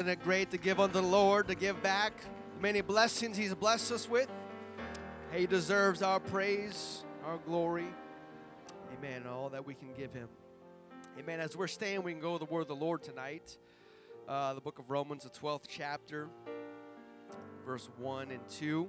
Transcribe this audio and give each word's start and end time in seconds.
Isn't 0.00 0.08
it 0.08 0.24
great 0.24 0.50
to 0.52 0.56
give 0.56 0.80
unto 0.80 0.98
the 0.98 1.06
Lord, 1.06 1.48
to 1.48 1.54
give 1.54 1.82
back 1.82 2.14
many 2.58 2.80
blessings 2.80 3.36
He's 3.36 3.54
blessed 3.54 3.92
us 3.92 4.08
with? 4.08 4.30
He 5.30 5.46
deserves 5.46 6.00
our 6.00 6.18
praise, 6.18 7.04
our 7.26 7.36
glory. 7.36 7.84
Amen. 8.96 9.26
All 9.26 9.50
that 9.50 9.66
we 9.66 9.74
can 9.74 9.92
give 9.92 10.14
Him. 10.14 10.30
Amen. 11.18 11.38
As 11.38 11.54
we're 11.54 11.66
staying, 11.66 12.02
we 12.02 12.12
can 12.12 12.20
go 12.22 12.38
to 12.38 12.42
the 12.42 12.50
Word 12.50 12.62
of 12.62 12.68
the 12.68 12.76
Lord 12.76 13.02
tonight. 13.02 13.58
Uh, 14.26 14.54
the 14.54 14.62
book 14.62 14.78
of 14.78 14.88
Romans, 14.88 15.24
the 15.24 15.28
12th 15.38 15.64
chapter, 15.68 16.30
verse 17.66 17.90
1 17.98 18.30
and 18.30 18.48
2. 18.48 18.88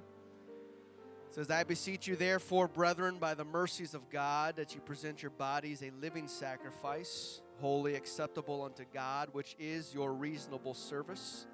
It 1.28 1.34
says, 1.34 1.50
I 1.50 1.64
beseech 1.64 2.06
you, 2.06 2.16
therefore, 2.16 2.68
brethren, 2.68 3.18
by 3.20 3.34
the 3.34 3.44
mercies 3.44 3.92
of 3.92 4.08
God, 4.08 4.56
that 4.56 4.74
you 4.74 4.80
present 4.80 5.20
your 5.20 5.32
bodies 5.32 5.82
a 5.82 5.90
living 6.00 6.26
sacrifice 6.26 7.42
holy, 7.62 7.94
acceptable 7.94 8.64
unto 8.64 8.84
God, 8.92 9.28
which 9.30 9.54
is 9.56 9.94
your 9.94 10.12
reasonable 10.12 10.74
service. 10.74 11.46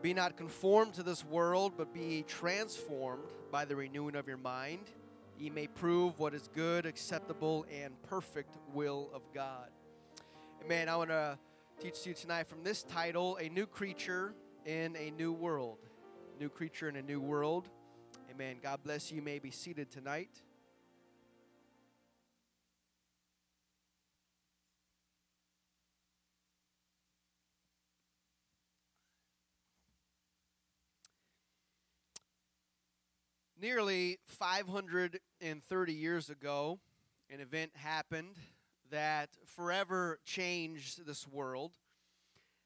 Be 0.00 0.14
not 0.14 0.36
conformed 0.36 0.94
to 0.94 1.02
this 1.02 1.24
world, 1.24 1.72
but 1.76 1.92
be 1.92 2.24
transformed 2.28 3.32
by 3.50 3.64
the 3.64 3.74
renewing 3.74 4.14
of 4.14 4.28
your 4.28 4.36
mind. 4.36 4.92
Ye 5.36 5.50
may 5.50 5.66
prove 5.66 6.20
what 6.20 6.34
is 6.34 6.48
good, 6.54 6.86
acceptable, 6.86 7.66
and 7.82 8.00
perfect 8.02 8.56
will 8.72 9.10
of 9.12 9.22
God. 9.34 9.70
Amen. 10.64 10.88
I 10.88 10.94
want 10.94 11.10
to 11.10 11.36
teach 11.80 12.06
you 12.06 12.14
tonight 12.14 12.46
from 12.46 12.62
this 12.62 12.84
title 12.84 13.36
A 13.40 13.48
New 13.48 13.66
Creature 13.66 14.34
in 14.64 14.94
a 14.94 15.10
New 15.10 15.32
World. 15.32 15.78
New 16.38 16.48
Creature 16.48 16.90
in 16.90 16.96
a 16.96 17.02
New 17.02 17.20
World. 17.20 17.68
Amen. 18.30 18.58
God 18.62 18.84
bless 18.84 19.10
you. 19.10 19.16
You 19.16 19.22
may 19.22 19.40
be 19.40 19.50
seated 19.50 19.90
tonight. 19.90 20.43
Nearly 33.64 34.18
530 34.26 35.94
years 35.94 36.28
ago, 36.28 36.80
an 37.30 37.40
event 37.40 37.70
happened 37.76 38.36
that 38.90 39.30
forever 39.46 40.18
changed 40.22 41.06
this 41.06 41.26
world. 41.26 41.72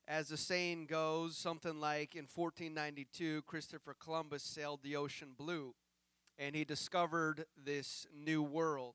As 0.08 0.27
the 0.27 0.36
saying 0.36 0.86
goes, 0.86 1.36
something 1.36 1.78
like 1.78 2.16
in 2.16 2.22
1492, 2.24 3.42
Christopher 3.42 3.94
Columbus 3.94 4.42
sailed 4.42 4.80
the 4.82 4.96
ocean 4.96 5.34
blue 5.38 5.72
and 6.36 6.56
he 6.56 6.64
discovered 6.64 7.44
this 7.56 8.08
new 8.12 8.42
world. 8.42 8.94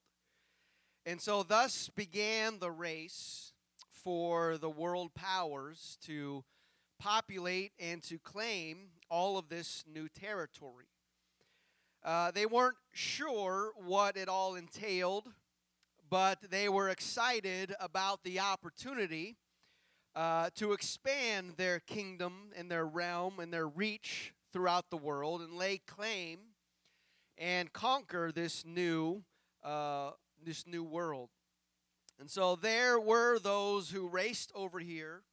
And 1.06 1.22
so, 1.22 1.42
thus 1.42 1.90
began 1.96 2.60
the 2.60 2.72
race 2.72 3.54
for 3.94 4.58
the 4.58 4.70
world 4.70 5.14
powers 5.14 5.98
to 6.08 6.44
populate 7.00 7.72
and 7.80 8.04
to 8.04 8.20
claim 8.20 8.90
all 9.10 9.38
of 9.38 9.48
this 9.48 9.86
new 9.88 10.10
territory. 10.10 10.88
Uh, 12.04 12.32
they 12.32 12.46
weren't 12.46 12.78
sure 12.92 13.72
what 13.78 14.18
it 14.18 14.28
all 14.28 14.56
entailed, 14.56 15.32
but 16.10 16.38
they 16.50 16.68
were 16.68 16.90
excited 16.90 17.74
about 17.80 18.24
the 18.24 18.40
opportunity 18.40 19.38
uh, 20.16 20.50
to 20.56 20.74
expand 20.74 21.54
their 21.56 21.80
kingdom 21.80 22.52
and 22.58 22.70
their 22.70 22.86
realm 22.86 23.40
and 23.40 23.54
their 23.54 23.68
reach 23.68 24.34
throughout 24.52 24.90
the 24.90 24.98
world 24.98 25.42
and 25.42 25.54
lay 25.54 25.78
claim 25.78 26.40
and 27.38 27.72
conquer 27.72 28.32
this 28.32 28.66
new 28.66 29.24
uh, 29.64 30.12
this 30.46 30.68
new 30.68 30.84
world. 30.84 31.30
And 32.20 32.30
so 32.30 32.56
there 32.58 33.00
were 33.00 33.40
those 33.40 33.90
who 33.90 34.08
raced 34.08 34.52
over 34.54 34.80
here 34.80 35.24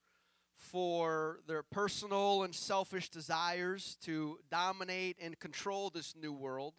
for 0.61 1.41
their 1.47 1.63
personal 1.63 2.43
and 2.43 2.55
selfish 2.55 3.09
desires 3.09 3.97
to 4.03 4.39
dominate 4.51 5.17
and 5.21 5.39
control 5.39 5.91
this 5.91 6.15
new 6.15 6.33
world, 6.33 6.75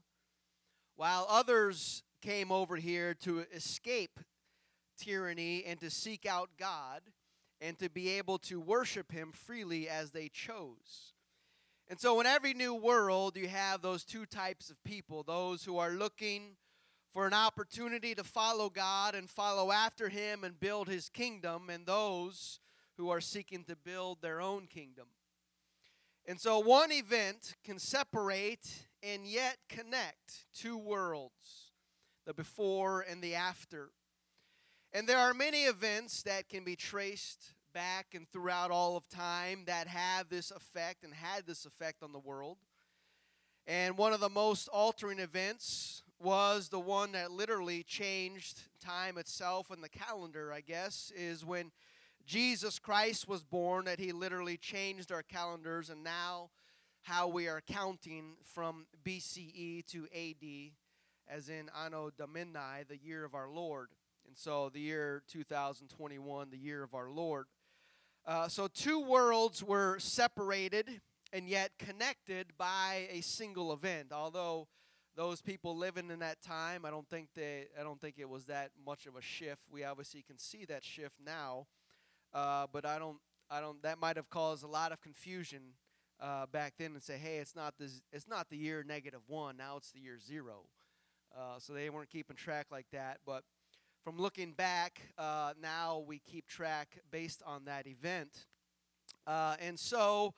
while 0.96 1.26
others 1.28 2.04
came 2.22 2.52
over 2.52 2.76
here 2.76 3.14
to 3.16 3.39
escape 3.54 4.20
tyranny 4.98 5.64
and 5.66 5.80
to 5.80 5.89
seek 5.89 6.26
out 6.26 6.50
God 6.58 7.02
and 7.60 7.78
to 7.80 7.89
be 7.89 8.10
able 8.10 8.38
to 8.38 8.60
worship 8.60 9.11
Him 9.11 9.32
freely 9.32 9.89
as 9.89 10.11
they 10.11 10.30
chose. 10.30 11.14
And 11.89 12.00
so, 12.00 12.20
in 12.22 12.26
every 12.26 12.54
new 12.54 12.73
world, 12.73 13.36
you 13.36 13.48
have 13.48 13.82
those 13.82 14.05
two 14.05 14.26
types 14.26 14.70
of 14.70 14.82
people 14.84 15.23
those 15.23 15.64
who 15.64 15.78
are 15.78 15.92
looking 15.92 16.55
for 17.14 17.28
an 17.28 17.34
opportunity 17.34 18.16
to 18.16 18.23
follow 18.23 18.70
God 18.70 19.16
and 19.16 19.30
follow 19.30 19.72
after 19.72 20.08
Him 20.08 20.44
and 20.44 20.60
build 20.60 20.88
His 20.88 21.10
kingdom, 21.10 21.70
and 21.70 21.86
those 21.86 22.60
who 22.98 23.10
are 23.10 23.22
seeking 23.22 23.64
to 23.66 23.76
build 23.76 24.22
their 24.22 24.42
own 24.42 24.68
kingdom. 24.68 25.08
And 26.26 26.40
so 26.40 26.60
one 26.60 26.92
event 26.92 27.56
can 27.64 27.80
separate 27.80 28.88
and 29.02 29.26
yet 29.26 29.58
connect 29.70 30.46
two 30.54 30.78
worlds 30.78 31.72
the 32.26 32.34
before 32.34 33.02
and 33.02 33.22
the 33.22 33.34
after. 33.34 33.90
And 34.94 35.08
there 35.08 35.18
are 35.18 35.34
many 35.34 35.64
events 35.64 36.22
that 36.24 36.50
can 36.50 36.64
be 36.64 36.76
traced 36.76 37.54
back 37.74 38.08
and 38.14 38.30
throughout 38.30 38.70
all 38.70 38.98
of 38.98 39.08
time 39.10 39.64
that 39.66 39.88
have 39.88 40.30
this 40.30 40.52
effect 40.52 41.04
and 41.04 41.14
had 41.14 41.48
this 41.48 41.66
effect 41.66 42.04
on 42.04 42.12
the 42.12 42.20
world. 42.20 42.58
And 43.66 43.98
one 43.98 44.14
of 44.14 44.20
the 44.20 44.30
most 44.30 44.68
altering 44.68 45.20
events 45.20 46.04
was 46.20 46.70
the 46.70 46.80
one 46.80 47.14
that 47.14 47.32
literally 47.32 47.84
changed 47.84 48.62
time 48.84 49.18
itself 49.18 49.72
and 49.72 49.84
the 49.84 49.90
calendar, 49.90 50.54
I 50.54 50.62
guess, 50.62 51.12
is 51.16 51.46
when 51.46 51.72
Jesus 52.26 52.80
Christ 52.80 53.27
was 53.27 53.43
born, 53.43 53.86
that 53.86 53.99
he 53.99 54.11
literally 54.11 54.58
changed 54.58 55.11
our 55.11 55.23
calendars, 55.23 55.89
and 55.89 56.04
now 56.04 56.49
how 57.04 57.27
we 57.27 57.48
are 57.48 57.61
counting 57.61 58.36
from 58.43 58.86
BCE 59.04 59.86
to 59.87 60.05
AD, 60.15 60.71
as 61.27 61.49
in 61.49 61.70
Anno 61.77 62.11
Domini, 62.15 62.83
the 62.87 62.98
year 62.98 63.23
of 63.23 63.33
our 63.33 63.49
Lord. 63.49 63.89
And 64.27 64.37
so 64.37 64.70
the 64.70 64.80
year 64.80 65.23
2021, 65.27 66.49
the 66.49 66.58
year 66.58 66.83
of 66.83 66.93
our 66.93 67.10
Lord. 67.10 67.45
Uh, 68.26 68.48
so 68.48 68.67
two 68.67 68.99
worlds 68.99 69.64
were 69.64 69.98
separated 69.99 71.02
and 71.33 71.48
yet 71.48 71.71
connected 71.80 72.48
by 72.58 73.08
a 73.11 73.21
single 73.21 73.73
event. 73.73 74.11
Although 74.14 74.67
those 75.15 75.42
people 75.42 75.76
living 75.76 76.11
in 76.11 76.20
that 76.20 76.42
time, 76.42 76.86
I 76.86 76.92
don't 76.92 77.10
think 77.10 77.30
they, 77.36 77.65
I 77.80 77.83
don't 77.83 77.99
think 77.99 78.15
it 78.20 78.30
was 78.30 78.45
that 78.45 78.71
much 78.86 79.08
of 79.08 79.15
a 79.15 79.21
shift. 79.21 79.64
We 79.71 79.83
obviously 79.83 80.21
can 80.21 80.37
see 80.37 80.65
that 80.65 80.83
shift 80.83 81.15
now 81.26 81.65
uh, 82.33 82.67
but 82.71 82.86
I 82.86 82.99
don't, 82.99 83.17
I 83.49 83.61
don't. 83.61 83.81
That 83.83 83.99
might 83.99 84.15
have 84.15 84.30
caused 84.30 84.64
a 84.64 84.67
lot 84.67 84.92
of 84.92 85.02
confusion 85.02 85.61
uh, 86.19 86.45
back 86.45 86.73
then, 86.77 86.93
and 86.93 87.03
say, 87.03 87.17
hey, 87.17 87.37
it's 87.37 87.55
not 87.55 87.75
the, 87.77 87.89
it's 88.11 88.27
not 88.27 88.49
the 88.49 88.58
year 88.58 88.83
negative 88.87 89.21
one. 89.27 89.58
Now 89.58 89.77
it's 89.77 89.92
the 89.92 89.99
year 89.99 90.19
zero. 90.19 90.65
Uh, 91.36 91.59
so 91.59 91.73
they 91.73 91.89
weren't 91.89 92.09
keeping 92.09 92.36
track 92.36 92.67
like 92.71 92.87
that. 92.92 93.19
But 93.25 93.43
from 94.03 94.17
looking 94.17 94.52
back, 94.52 95.02
uh, 95.17 95.53
now 95.61 96.03
we 96.05 96.19
keep 96.19 96.47
track 96.47 96.99
based 97.11 97.42
on 97.45 97.65
that 97.65 97.87
event. 97.87 98.48
Uh, 99.25 99.55
and 99.59 99.80
so, 99.80 100.33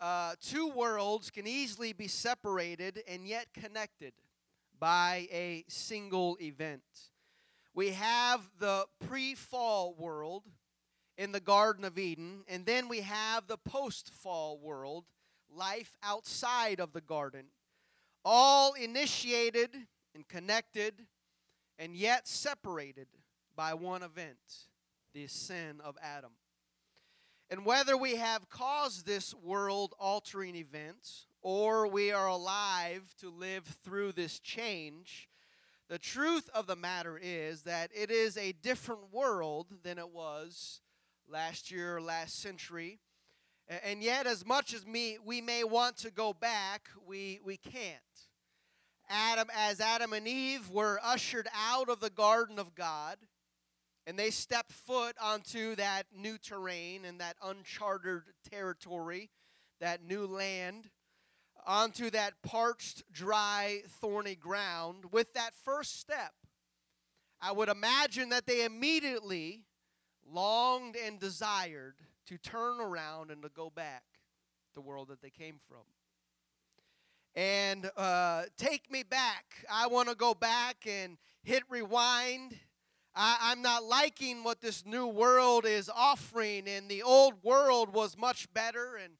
uh, 0.00 0.34
two 0.40 0.68
worlds 0.68 1.30
can 1.30 1.46
easily 1.46 1.92
be 1.92 2.08
separated 2.08 3.02
and 3.06 3.26
yet 3.26 3.46
connected 3.54 4.12
by 4.78 5.28
a 5.30 5.64
single 5.68 6.36
event. 6.40 6.82
We 7.74 7.90
have 7.90 8.40
the 8.58 8.86
pre 9.06 9.34
fall 9.34 9.94
world, 9.94 10.42
in 11.16 11.32
the 11.32 11.40
Garden 11.40 11.84
of 11.84 11.98
Eden. 11.98 12.44
And 12.48 12.66
then 12.66 12.88
we 12.88 13.00
have 13.00 13.46
the 13.46 13.58
post 13.58 14.10
fall 14.10 14.58
world, 14.58 15.04
life 15.54 15.96
outside 16.02 16.80
of 16.80 16.92
the 16.92 17.00
garden, 17.00 17.46
all 18.24 18.72
initiated 18.74 19.70
and 20.14 20.26
connected 20.28 20.94
and 21.78 21.96
yet 21.96 22.28
separated 22.28 23.08
by 23.56 23.74
one 23.74 24.02
event 24.02 24.38
the 25.14 25.26
sin 25.26 25.80
of 25.84 25.96
Adam. 26.02 26.32
And 27.50 27.66
whether 27.66 27.96
we 27.96 28.16
have 28.16 28.48
caused 28.48 29.04
this 29.04 29.34
world 29.34 29.94
altering 29.98 30.56
event 30.56 31.26
or 31.42 31.86
we 31.86 32.10
are 32.10 32.28
alive 32.28 33.14
to 33.20 33.30
live 33.30 33.64
through 33.84 34.12
this 34.12 34.38
change, 34.38 35.28
the 35.88 35.98
truth 35.98 36.48
of 36.54 36.66
the 36.66 36.76
matter 36.76 37.20
is 37.20 37.62
that 37.62 37.90
it 37.94 38.10
is 38.10 38.38
a 38.38 38.52
different 38.52 39.12
world 39.12 39.66
than 39.82 39.98
it 39.98 40.08
was 40.08 40.80
last 41.28 41.70
year, 41.70 42.00
last 42.00 42.40
century. 42.40 43.00
And 43.84 44.02
yet, 44.02 44.26
as 44.26 44.44
much 44.44 44.74
as 44.74 44.86
me, 44.86 45.18
we 45.24 45.40
may 45.40 45.64
want 45.64 45.96
to 45.98 46.10
go 46.10 46.32
back, 46.32 46.88
we, 47.06 47.40
we 47.44 47.56
can't. 47.56 48.00
Adam, 49.08 49.48
as 49.54 49.80
Adam 49.80 50.12
and 50.12 50.26
Eve 50.26 50.70
were 50.70 50.98
ushered 51.02 51.48
out 51.54 51.88
of 51.88 52.00
the 52.00 52.10
garden 52.10 52.58
of 52.58 52.74
God, 52.74 53.16
and 54.06 54.18
they 54.18 54.30
stepped 54.30 54.72
foot 54.72 55.16
onto 55.20 55.76
that 55.76 56.04
new 56.14 56.38
terrain 56.38 57.04
and 57.04 57.20
that 57.20 57.36
uncharted 57.42 58.22
territory, 58.50 59.30
that 59.80 60.04
new 60.04 60.26
land, 60.26 60.90
onto 61.66 62.10
that 62.10 62.34
parched, 62.42 63.04
dry, 63.12 63.82
thorny 64.00 64.34
ground, 64.34 65.12
with 65.12 65.32
that 65.34 65.52
first 65.64 66.00
step, 66.00 66.32
I 67.40 67.52
would 67.52 67.68
imagine 67.68 68.30
that 68.30 68.46
they 68.46 68.64
immediately 68.64 69.64
longed 70.30 70.96
and 70.96 71.18
desired 71.18 71.94
to 72.26 72.38
turn 72.38 72.80
around 72.80 73.30
and 73.30 73.42
to 73.42 73.48
go 73.48 73.70
back. 73.70 74.04
the 74.74 74.80
world 74.80 75.08
that 75.08 75.20
they 75.20 75.30
came 75.30 75.60
from. 75.68 75.84
And 77.34 77.90
uh, 77.96 78.44
take 78.56 78.90
me 78.90 79.02
back. 79.02 79.44
I 79.70 79.86
want 79.86 80.08
to 80.08 80.14
go 80.14 80.34
back 80.34 80.86
and 80.86 81.18
hit 81.42 81.62
rewind. 81.68 82.58
I, 83.14 83.52
am 83.52 83.60
not 83.60 83.84
liking 83.84 84.44
what 84.44 84.60
this 84.60 84.86
new 84.86 85.06
world 85.06 85.66
is 85.66 85.90
offering, 85.94 86.66
and 86.66 86.88
the 86.88 87.02
old 87.02 87.34
world 87.42 87.92
was 87.92 88.16
much 88.16 88.52
better. 88.54 88.96
And 88.96 89.14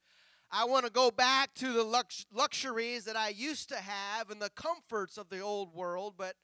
I 0.50 0.64
want 0.64 0.86
to 0.86 0.92
go 0.92 1.10
back 1.10 1.54
to 1.56 1.72
the 1.72 1.84
lux- 1.84 2.26
luxuries 2.32 3.04
that 3.04 3.16
I 3.16 3.28
used 3.28 3.68
to 3.70 3.76
have 3.76 4.30
and 4.30 4.40
the 4.40 4.50
comforts 4.50 5.18
of 5.18 5.28
the 5.28 5.40
old 5.40 5.74
world. 5.74 6.14
But 6.16 6.36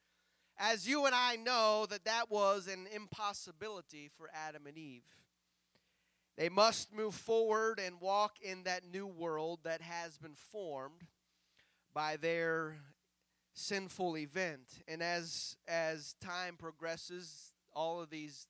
as 0.58 0.88
you 0.88 1.06
and 1.06 1.14
I 1.14 1.36
know, 1.36 1.86
that 1.88 2.04
that 2.04 2.30
was 2.30 2.66
an 2.66 2.86
impossibility 2.94 4.10
for 4.16 4.28
Adam 4.34 4.66
and 4.66 4.76
Eve. 4.76 5.04
They 6.36 6.48
must 6.48 6.94
move 6.94 7.14
forward 7.14 7.80
and 7.84 8.00
walk 8.00 8.34
in 8.40 8.64
that 8.64 8.82
new 8.84 9.06
world 9.06 9.60
that 9.64 9.80
has 9.80 10.18
been 10.18 10.36
formed 10.52 11.02
by 11.92 12.16
their 12.16 12.76
sinful 13.54 14.16
event. 14.16 14.62
And 14.86 15.02
as 15.02 15.56
as 15.66 16.14
time 16.20 16.56
progresses, 16.56 17.52
all 17.72 18.00
of 18.00 18.10
these 18.10 18.46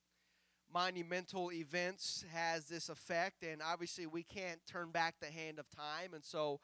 monumental 0.73 1.51
events 1.51 2.25
has 2.33 2.67
this 2.67 2.91
effect 2.91 3.43
and 3.43 3.63
obviously 3.63 4.07
we 4.07 4.23
can't 4.23 4.61
turn 4.67 4.91
back 4.91 5.15
the 5.19 5.27
hand 5.27 5.59
of 5.59 5.65
time 5.71 6.13
and 6.13 6.23
so 6.23 6.61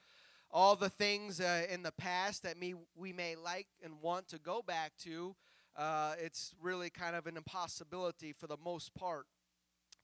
all 0.54 0.74
the 0.74 0.88
things 0.88 1.40
uh, 1.40 1.66
in 1.68 1.82
the 1.82 1.92
past 1.92 2.42
that 2.44 2.58
me 2.58 2.74
we 2.96 3.12
may 3.12 3.36
like 3.36 3.66
and 3.82 4.00
want 4.00 4.26
to 4.28 4.38
go 4.38 4.62
back 4.62 4.92
to 4.96 5.36
uh, 5.76 6.14
it's 6.18 6.54
really 6.62 6.88
kind 6.88 7.14
of 7.14 7.26
an 7.26 7.36
impossibility 7.36 8.32
for 8.32 8.46
the 8.46 8.56
most 8.64 8.94
part 8.94 9.26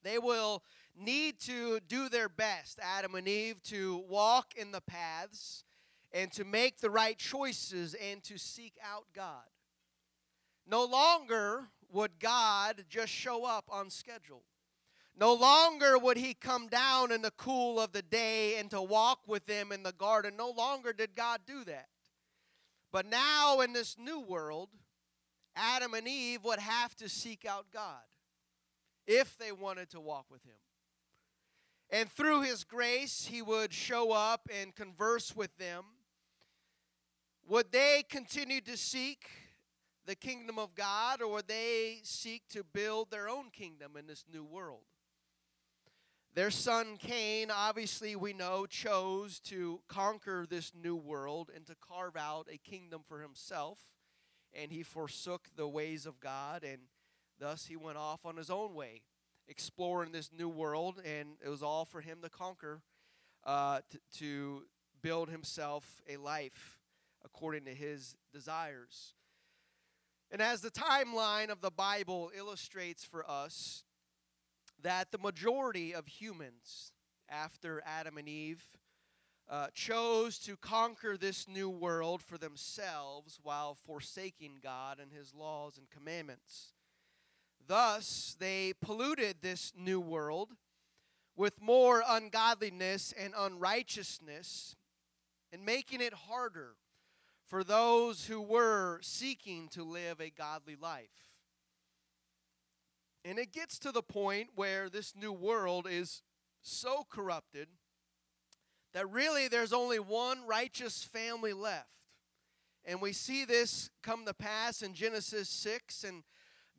they 0.02 0.18
will 0.18 0.62
need 0.94 1.38
to 1.38 1.80
do 1.88 2.10
their 2.10 2.28
best 2.28 2.78
adam 2.82 3.14
and 3.14 3.28
eve 3.28 3.62
to 3.62 4.04
walk 4.08 4.52
in 4.56 4.72
the 4.72 4.82
paths 4.82 5.64
and 6.12 6.32
to 6.32 6.44
make 6.44 6.78
the 6.78 6.90
right 6.90 7.18
choices 7.18 7.94
and 7.94 8.22
to 8.24 8.38
seek 8.38 8.74
out 8.84 9.04
God. 9.14 9.44
No 10.66 10.84
longer 10.84 11.68
would 11.92 12.18
God 12.18 12.84
just 12.88 13.12
show 13.12 13.44
up 13.44 13.64
on 13.68 13.90
schedule. 13.90 14.42
No 15.18 15.34
longer 15.34 15.98
would 15.98 16.16
he 16.16 16.34
come 16.34 16.68
down 16.68 17.12
in 17.12 17.22
the 17.22 17.32
cool 17.32 17.78
of 17.78 17.92
the 17.92 18.02
day 18.02 18.58
and 18.58 18.70
to 18.70 18.80
walk 18.80 19.20
with 19.26 19.46
them 19.46 19.72
in 19.72 19.82
the 19.82 19.92
garden. 19.92 20.36
No 20.36 20.50
longer 20.50 20.92
did 20.92 21.14
God 21.14 21.40
do 21.46 21.64
that. 21.64 21.88
But 22.92 23.06
now 23.06 23.60
in 23.60 23.72
this 23.72 23.96
new 23.98 24.20
world, 24.20 24.70
Adam 25.54 25.94
and 25.94 26.08
Eve 26.08 26.44
would 26.44 26.58
have 26.58 26.94
to 26.96 27.08
seek 27.08 27.44
out 27.44 27.66
God 27.72 28.02
if 29.06 29.36
they 29.36 29.52
wanted 29.52 29.90
to 29.90 30.00
walk 30.00 30.26
with 30.30 30.42
him. 30.44 30.52
And 31.90 32.10
through 32.10 32.42
his 32.42 32.64
grace, 32.64 33.26
he 33.26 33.42
would 33.42 33.72
show 33.72 34.12
up 34.12 34.48
and 34.52 34.74
converse 34.74 35.34
with 35.34 35.56
them 35.58 35.84
would 37.50 37.72
they 37.72 38.04
continue 38.08 38.60
to 38.60 38.76
seek 38.76 39.28
the 40.06 40.14
kingdom 40.14 40.56
of 40.56 40.76
God 40.76 41.20
or 41.20 41.32
would 41.32 41.48
they 41.48 41.98
seek 42.04 42.46
to 42.50 42.62
build 42.62 43.10
their 43.10 43.28
own 43.28 43.50
kingdom 43.50 43.96
in 43.96 44.06
this 44.06 44.24
new 44.32 44.44
world? 44.44 44.84
Their 46.34 46.52
son 46.52 46.96
Cain, 46.96 47.50
obviously, 47.50 48.14
we 48.14 48.32
know, 48.32 48.64
chose 48.64 49.40
to 49.40 49.80
conquer 49.88 50.46
this 50.48 50.72
new 50.80 50.94
world 50.94 51.50
and 51.54 51.66
to 51.66 51.74
carve 51.74 52.16
out 52.16 52.46
a 52.48 52.56
kingdom 52.56 53.02
for 53.08 53.20
himself. 53.20 53.78
And 54.52 54.70
he 54.70 54.84
forsook 54.84 55.48
the 55.56 55.66
ways 55.66 56.06
of 56.06 56.20
God, 56.20 56.62
and 56.62 56.82
thus 57.40 57.66
he 57.66 57.76
went 57.76 57.98
off 57.98 58.24
on 58.24 58.36
his 58.36 58.48
own 58.48 58.74
way, 58.74 59.02
exploring 59.48 60.12
this 60.12 60.30
new 60.32 60.48
world. 60.48 61.00
And 61.04 61.30
it 61.44 61.48
was 61.48 61.64
all 61.64 61.84
for 61.84 62.00
him 62.00 62.18
to 62.22 62.28
conquer, 62.28 62.82
uh, 63.44 63.80
t- 63.90 63.98
to 64.18 64.62
build 65.02 65.30
himself 65.30 66.00
a 66.08 66.16
life 66.16 66.78
according 67.24 67.64
to 67.64 67.74
his 67.74 68.14
desires. 68.32 69.14
And 70.30 70.40
as 70.40 70.60
the 70.60 70.70
timeline 70.70 71.48
of 71.48 71.60
the 71.60 71.72
Bible 71.72 72.30
illustrates 72.36 73.04
for 73.04 73.28
us, 73.28 73.82
that 74.82 75.10
the 75.10 75.18
majority 75.18 75.94
of 75.94 76.06
humans 76.06 76.92
after 77.28 77.82
Adam 77.86 78.18
and 78.18 78.28
Eve 78.28 78.64
uh, 79.48 79.66
chose 79.74 80.38
to 80.38 80.56
conquer 80.56 81.16
this 81.16 81.48
new 81.48 81.68
world 81.68 82.22
for 82.22 82.38
themselves 82.38 83.38
while 83.42 83.74
forsaking 83.74 84.58
God 84.62 84.98
and 85.00 85.12
his 85.12 85.34
laws 85.34 85.76
and 85.76 85.90
commandments. 85.90 86.72
Thus, 87.66 88.36
they 88.38 88.72
polluted 88.80 89.36
this 89.42 89.72
new 89.76 90.00
world 90.00 90.50
with 91.36 91.60
more 91.60 92.02
ungodliness 92.08 93.12
and 93.18 93.34
unrighteousness 93.36 94.76
and 95.52 95.64
making 95.64 96.00
it 96.00 96.12
harder 96.12 96.74
for 97.46 97.64
those 97.64 98.26
who 98.26 98.40
were 98.40 99.00
seeking 99.02 99.68
to 99.68 99.82
live 99.82 100.20
a 100.20 100.30
godly 100.30 100.76
life. 100.76 101.29
And 103.24 103.38
it 103.38 103.52
gets 103.52 103.78
to 103.80 103.92
the 103.92 104.02
point 104.02 104.50
where 104.54 104.88
this 104.88 105.14
new 105.14 105.32
world 105.32 105.86
is 105.90 106.22
so 106.62 107.06
corrupted 107.10 107.68
that 108.92 109.10
really 109.10 109.48
there's 109.48 109.72
only 109.72 109.98
one 109.98 110.46
righteous 110.46 111.04
family 111.04 111.52
left. 111.52 111.86
And 112.84 113.00
we 113.00 113.12
see 113.12 113.44
this 113.44 113.90
come 114.02 114.24
to 114.24 114.34
pass 114.34 114.82
in 114.82 114.94
Genesis 114.94 115.48
6. 115.48 116.04
And 116.04 116.22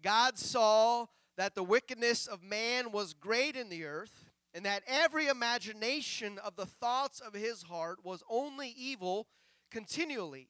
God 0.01 0.37
saw 0.37 1.05
that 1.37 1.55
the 1.55 1.63
wickedness 1.63 2.27
of 2.27 2.43
man 2.43 2.91
was 2.91 3.13
great 3.13 3.55
in 3.55 3.69
the 3.69 3.85
earth, 3.85 4.31
and 4.53 4.65
that 4.65 4.83
every 4.85 5.27
imagination 5.27 6.37
of 6.43 6.55
the 6.55 6.65
thoughts 6.65 7.21
of 7.21 7.33
his 7.33 7.63
heart 7.63 7.99
was 8.03 8.23
only 8.29 8.73
evil 8.77 9.27
continually. 9.69 10.49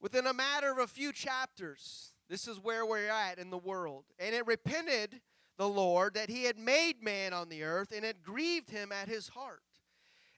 Within 0.00 0.26
a 0.26 0.34
matter 0.34 0.72
of 0.72 0.78
a 0.78 0.86
few 0.86 1.12
chapters, 1.12 2.13
this 2.28 2.48
is 2.48 2.58
where 2.58 2.86
we're 2.86 3.08
at 3.08 3.38
in 3.38 3.50
the 3.50 3.58
world. 3.58 4.04
And 4.18 4.34
it 4.34 4.46
repented 4.46 5.20
the 5.56 5.68
Lord 5.68 6.14
that 6.14 6.30
he 6.30 6.44
had 6.44 6.58
made 6.58 7.02
man 7.02 7.32
on 7.32 7.48
the 7.48 7.62
earth, 7.62 7.92
and 7.94 8.04
it 8.04 8.22
grieved 8.22 8.70
him 8.70 8.90
at 8.92 9.08
his 9.08 9.28
heart. 9.28 9.60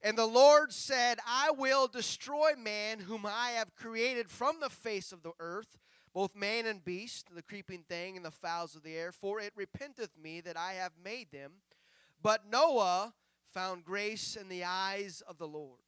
And 0.02 0.16
the 0.16 0.26
Lord 0.26 0.72
said, 0.72 1.18
I 1.26 1.50
will 1.50 1.88
destroy 1.88 2.52
man 2.56 3.00
whom 3.00 3.24
I 3.24 3.50
have 3.56 3.74
created 3.74 4.28
from 4.28 4.60
the 4.60 4.70
face 4.70 5.10
of 5.10 5.22
the 5.22 5.32
earth, 5.40 5.78
both 6.12 6.34
man 6.34 6.66
and 6.66 6.84
beast, 6.84 7.28
the 7.34 7.42
creeping 7.42 7.82
thing, 7.88 8.16
and 8.16 8.24
the 8.24 8.30
fowls 8.30 8.76
of 8.76 8.82
the 8.82 8.94
air, 8.94 9.10
for 9.10 9.40
it 9.40 9.52
repenteth 9.56 10.10
me 10.22 10.40
that 10.42 10.56
I 10.56 10.74
have 10.74 10.92
made 11.02 11.30
them. 11.30 11.52
But 12.22 12.50
Noah 12.50 13.14
found 13.52 13.84
grace 13.84 14.36
in 14.36 14.48
the 14.48 14.64
eyes 14.64 15.22
of 15.26 15.38
the 15.38 15.48
Lord. 15.48 15.80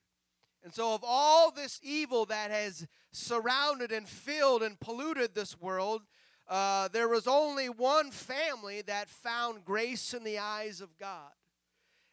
And 0.69 0.75
so, 0.75 0.93
of 0.93 1.03
all 1.03 1.51
this 1.51 1.81
evil 1.83 2.27
that 2.27 2.51
has 2.51 2.87
surrounded 3.11 3.91
and 3.91 4.07
filled 4.07 4.63
and 4.63 4.79
polluted 4.79 5.35
this 5.35 5.59
world, 5.59 6.03
uh, 6.47 6.89
there 6.89 7.09
was 7.09 7.27
only 7.27 7.71
one 7.71 8.11
family 8.11 8.83
that 8.83 9.09
found 9.09 9.65
grace 9.65 10.13
in 10.13 10.25
the 10.25 10.39
eyes 10.39 10.83
of 10.83 10.99
God. 10.99 11.31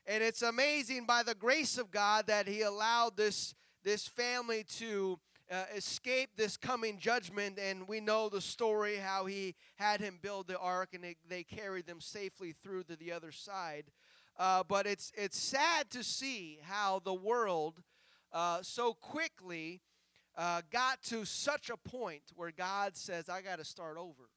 And 0.05 0.23
it's 0.23 0.41
amazing 0.41 1.05
by 1.05 1.21
the 1.21 1.35
grace 1.35 1.77
of 1.77 1.91
God 1.91 2.27
that 2.27 2.47
He 2.47 2.61
allowed 2.61 3.17
this, 3.17 3.53
this 3.83 4.07
family 4.07 4.63
to 4.77 5.19
uh, 5.51 5.65
escape 5.75 6.29
this 6.37 6.55
coming 6.55 6.97
judgment. 6.97 7.59
And 7.59 7.89
we 7.89 7.99
know 7.99 8.29
the 8.29 8.39
story 8.39 8.95
how 8.95 9.25
He 9.25 9.55
had 9.75 9.99
him 9.99 10.17
build 10.21 10.47
the 10.47 10.57
ark 10.59 10.91
and 10.93 11.03
they, 11.03 11.17
they 11.27 11.43
carried 11.43 11.87
them 11.87 11.99
safely 11.99 12.55
through 12.63 12.83
to 12.83 12.95
the 12.95 13.11
other 13.11 13.33
side. 13.33 13.83
Uh, 14.39 14.63
but 14.63 14.87
it's, 14.87 15.11
it's 15.13 15.37
sad 15.37 15.89
to 15.89 16.05
see 16.05 16.59
how 16.63 17.01
the 17.03 17.13
world 17.13 17.81
uh, 18.35 18.61
so 18.61 18.93
quickly 18.93 19.81
uh, 20.37 20.61
got 20.69 21.01
to 21.03 21.23
such 21.23 21.69
a 21.69 21.77
point 21.77 22.21
where 22.35 22.51
God 22.51 22.97
says, 22.97 23.29
I 23.29 23.41
got 23.41 23.59
to 23.59 23.65
start 23.65 23.97
over. 23.97 24.29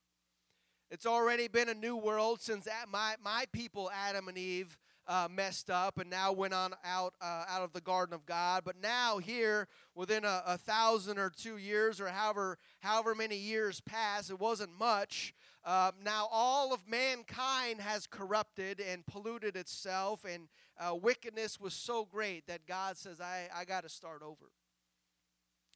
It's 0.90 1.04
already 1.04 1.48
been 1.48 1.68
a 1.68 1.74
new 1.74 1.96
world 1.96 2.40
since 2.40 2.66
my, 2.88 3.16
my 3.22 3.44
people, 3.52 3.90
Adam 3.92 4.28
and 4.28 4.38
Eve, 4.38 4.78
uh, 5.08 5.26
messed 5.30 5.68
up 5.68 5.98
and 5.98 6.08
now 6.08 6.32
went 6.32 6.54
on 6.54 6.74
out 6.84 7.14
uh, 7.20 7.44
out 7.48 7.62
of 7.62 7.72
the 7.72 7.80
garden 7.80 8.14
of 8.14 8.24
God. 8.26 8.62
But 8.64 8.76
now 8.80 9.18
here, 9.18 9.66
within 9.94 10.24
a, 10.24 10.42
a, 10.46 10.58
thousand 10.58 11.18
or 11.18 11.30
two 11.30 11.56
years, 11.56 11.98
or 12.00 12.08
however 12.08 12.58
however 12.80 13.14
many 13.14 13.36
years 13.36 13.80
pass, 13.80 14.30
it 14.30 14.38
wasn't 14.38 14.78
much. 14.78 15.34
Uh, 15.68 15.92
now 16.02 16.26
all 16.32 16.72
of 16.72 16.80
mankind 16.88 17.78
has 17.78 18.06
corrupted 18.06 18.80
and 18.80 19.04
polluted 19.06 19.54
itself, 19.54 20.24
and 20.24 20.48
uh, 20.80 20.94
wickedness 20.94 21.60
was 21.60 21.74
so 21.74 22.06
great 22.06 22.46
that 22.46 22.66
God 22.66 22.96
says, 22.96 23.20
"I 23.20 23.48
I 23.54 23.66
got 23.66 23.82
to 23.82 23.90
start 23.90 24.22
over." 24.22 24.50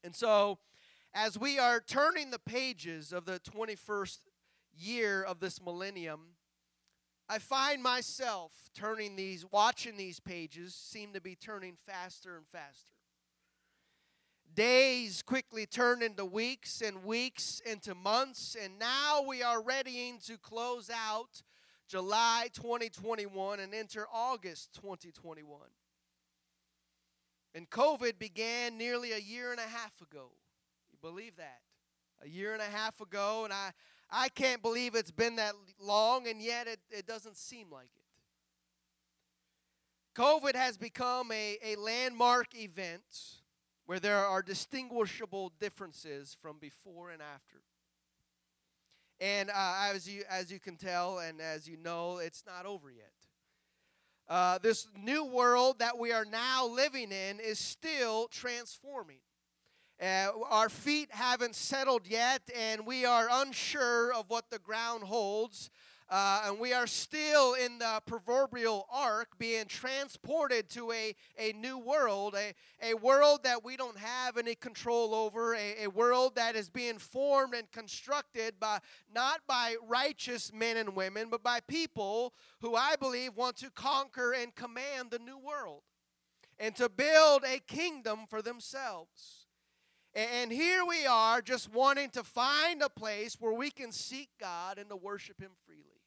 And 0.03 0.17
so, 0.17 0.59
as 1.13 1.39
we 1.39 1.59
are 1.59 1.79
turning 1.79 2.31
the 2.31 2.39
pages 2.39 3.13
of 3.13 3.27
the 3.27 3.39
21st 3.41 4.21
year 4.75 5.23
of 5.23 5.41
this 5.41 5.61
millennium 5.61 6.37
I 7.33 7.39
find 7.39 7.83
myself 7.83 8.53
turning 8.75 9.17
these, 9.17 9.47
watching 9.51 9.97
these 9.97 10.21
pages 10.21 10.75
seem 10.75 11.15
to 11.15 11.21
be 11.21 11.35
turning 11.35 11.79
faster 11.87 12.37
and 12.37 12.47
faster. 12.47 12.92
Days 14.55 15.23
quickly 15.23 15.65
turn 15.65 16.03
into 16.03 16.27
weeks, 16.27 16.83
and 16.83 17.05
weeks 17.05 17.63
into 17.65 17.95
months, 17.95 18.55
and 18.63 18.79
now 18.79 19.23
we 19.27 19.43
are 19.43 19.63
readying 19.63 20.19
to 20.27 20.37
close 20.37 20.91
out 20.91 21.43
July 21.89 22.49
2021 22.53 23.61
and 23.61 23.73
enter 23.73 24.07
August 24.13 24.75
2021. 24.75 25.61
And 27.55 27.71
COVID 27.71 28.19
began 28.19 28.77
nearly 28.77 29.13
a 29.13 29.19
year 29.19 29.53
and 29.53 29.61
a 29.61 29.69
half 29.69 29.99
ago. 30.03 30.33
You 30.91 30.99
believe 31.01 31.37
that? 31.37 31.61
A 32.23 32.29
year 32.29 32.53
and 32.53 32.61
a 32.61 32.67
half 32.67 33.01
ago, 33.01 33.45
and 33.45 33.53
I, 33.55 33.71
I 34.11 34.29
can't 34.29 34.61
believe 34.61 34.95
it's 34.95 35.11
been 35.11 35.37
that 35.37 35.55
long, 35.81 36.29
and 36.29 36.43
yet 36.43 36.67
it, 36.67 36.81
it 36.91 37.07
doesn't 37.07 37.39
seem 37.39 37.71
like 37.71 37.89
it. 37.97 38.03
COVID 40.15 40.55
has 40.55 40.77
become 40.77 41.33
a, 41.33 41.57
a 41.65 41.77
landmark 41.77 42.55
event 42.55 43.41
where 43.93 44.01
there 44.01 44.25
are 44.25 44.41
distinguishable 44.41 45.53
differences 45.61 46.35
from 46.41 46.57
before 46.59 47.11
and 47.11 47.21
after. 47.21 47.59
And 49.21 49.51
uh, 49.51 49.91
as 49.93 50.09
you 50.09 50.23
as 50.31 50.51
you 50.51 50.59
can 50.59 50.77
tell, 50.77 51.19
and 51.19 51.43
as 51.43 51.69
you 51.69 51.77
know, 51.77 52.17
it's 52.17 52.43
not 52.47 52.65
over 52.65 52.91
yet. 52.91 53.13
Uh, 54.31 54.57
this 54.63 54.89
new 54.99 55.27
world 55.27 55.81
that 55.81 55.99
we 55.99 56.11
are 56.11 56.25
now 56.25 56.67
living 56.69 57.13
in 57.13 57.39
is 57.39 57.59
still 57.59 58.29
transforming. 58.29 59.21
Uh, 60.01 60.29
our 60.49 60.71
feet 60.71 61.11
haven't 61.11 61.55
settled 61.55 62.07
yet, 62.07 62.41
and 62.59 62.87
we 62.87 63.05
are 63.05 63.29
unsure 63.31 64.11
of 64.15 64.25
what 64.31 64.49
the 64.49 64.59
ground 64.59 65.05
holds. 65.05 65.69
Uh, 66.15 66.43
and 66.45 66.59
we 66.59 66.75
are 66.75 66.87
still 66.87 67.55
in 67.55 67.79
the 67.79 68.03
proverbial 68.05 68.87
ark 68.93 69.29
being 69.39 69.65
transported 69.65 70.69
to 70.69 70.93
a, 70.93 71.15
a 71.39 71.55
new 71.55 71.79
world, 71.79 72.37
a, 72.37 72.53
a 72.87 72.93
world 72.93 73.41
that 73.43 73.65
we 73.65 73.79
don't 73.79 73.97
have 73.97 74.37
any 74.37 74.55
control 74.55 75.15
over, 75.15 75.55
a, 75.55 75.85
a 75.85 75.87
world 75.87 76.35
that 76.35 76.55
is 76.55 76.69
being 76.69 76.99
formed 76.99 77.55
and 77.55 77.71
constructed 77.73 78.61
by 78.61 78.79
not 79.15 79.41
by 79.49 79.75
righteous 79.89 80.53
men 80.53 80.77
and 80.77 80.95
women, 80.95 81.29
but 81.31 81.43
by 81.43 81.61
people 81.61 82.35
who 82.61 82.75
I 82.75 82.95
believe 83.01 83.35
want 83.35 83.57
to 83.57 83.71
conquer 83.71 84.35
and 84.35 84.55
command 84.55 85.13
the 85.13 85.19
new 85.19 85.39
world 85.39 85.81
and 86.59 86.77
to 86.77 86.91
build 86.91 87.43
a 87.51 87.59
kingdom 87.61 88.27
for 88.29 88.43
themselves. 88.43 89.47
And 90.15 90.53
here 90.53 90.85
we 90.85 91.07
are 91.07 91.41
just 91.41 91.73
wanting 91.73 92.11
to 92.11 92.23
find 92.23 92.83
a 92.83 92.91
place 92.91 93.39
where 93.41 93.55
we 93.55 93.71
can 93.71 93.93
seek 93.93 94.29
God 94.39 94.77
and 94.77 94.91
to 94.91 94.97
worship 94.97 95.41
Him 95.41 95.53
freely. 95.65 96.02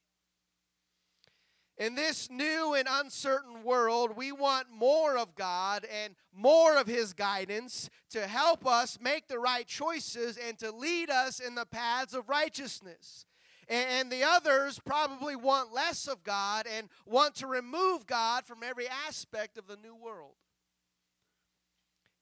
In 1.77 1.95
this 1.95 2.29
new 2.29 2.73
and 2.73 2.87
uncertain 2.89 3.63
world, 3.63 4.15
we 4.15 4.31
want 4.31 4.67
more 4.71 5.17
of 5.17 5.35
God 5.35 5.85
and 5.85 6.15
more 6.33 6.77
of 6.77 6.87
His 6.87 7.11
guidance 7.11 7.89
to 8.11 8.27
help 8.27 8.65
us 8.65 8.97
make 9.01 9.27
the 9.27 9.39
right 9.39 9.67
choices 9.67 10.37
and 10.37 10.57
to 10.59 10.71
lead 10.71 11.09
us 11.09 11.39
in 11.39 11.55
the 11.55 11.65
paths 11.65 12.13
of 12.13 12.29
righteousness. 12.29 13.25
And 13.67 14.09
the 14.09 14.23
others 14.23 14.79
probably 14.85 15.35
want 15.35 15.73
less 15.73 16.07
of 16.07 16.23
God 16.23 16.65
and 16.65 16.87
want 17.05 17.35
to 17.35 17.47
remove 17.47 18.05
God 18.05 18.45
from 18.45 18.63
every 18.63 18.87
aspect 18.87 19.57
of 19.57 19.67
the 19.67 19.77
new 19.77 19.95
world. 19.95 20.35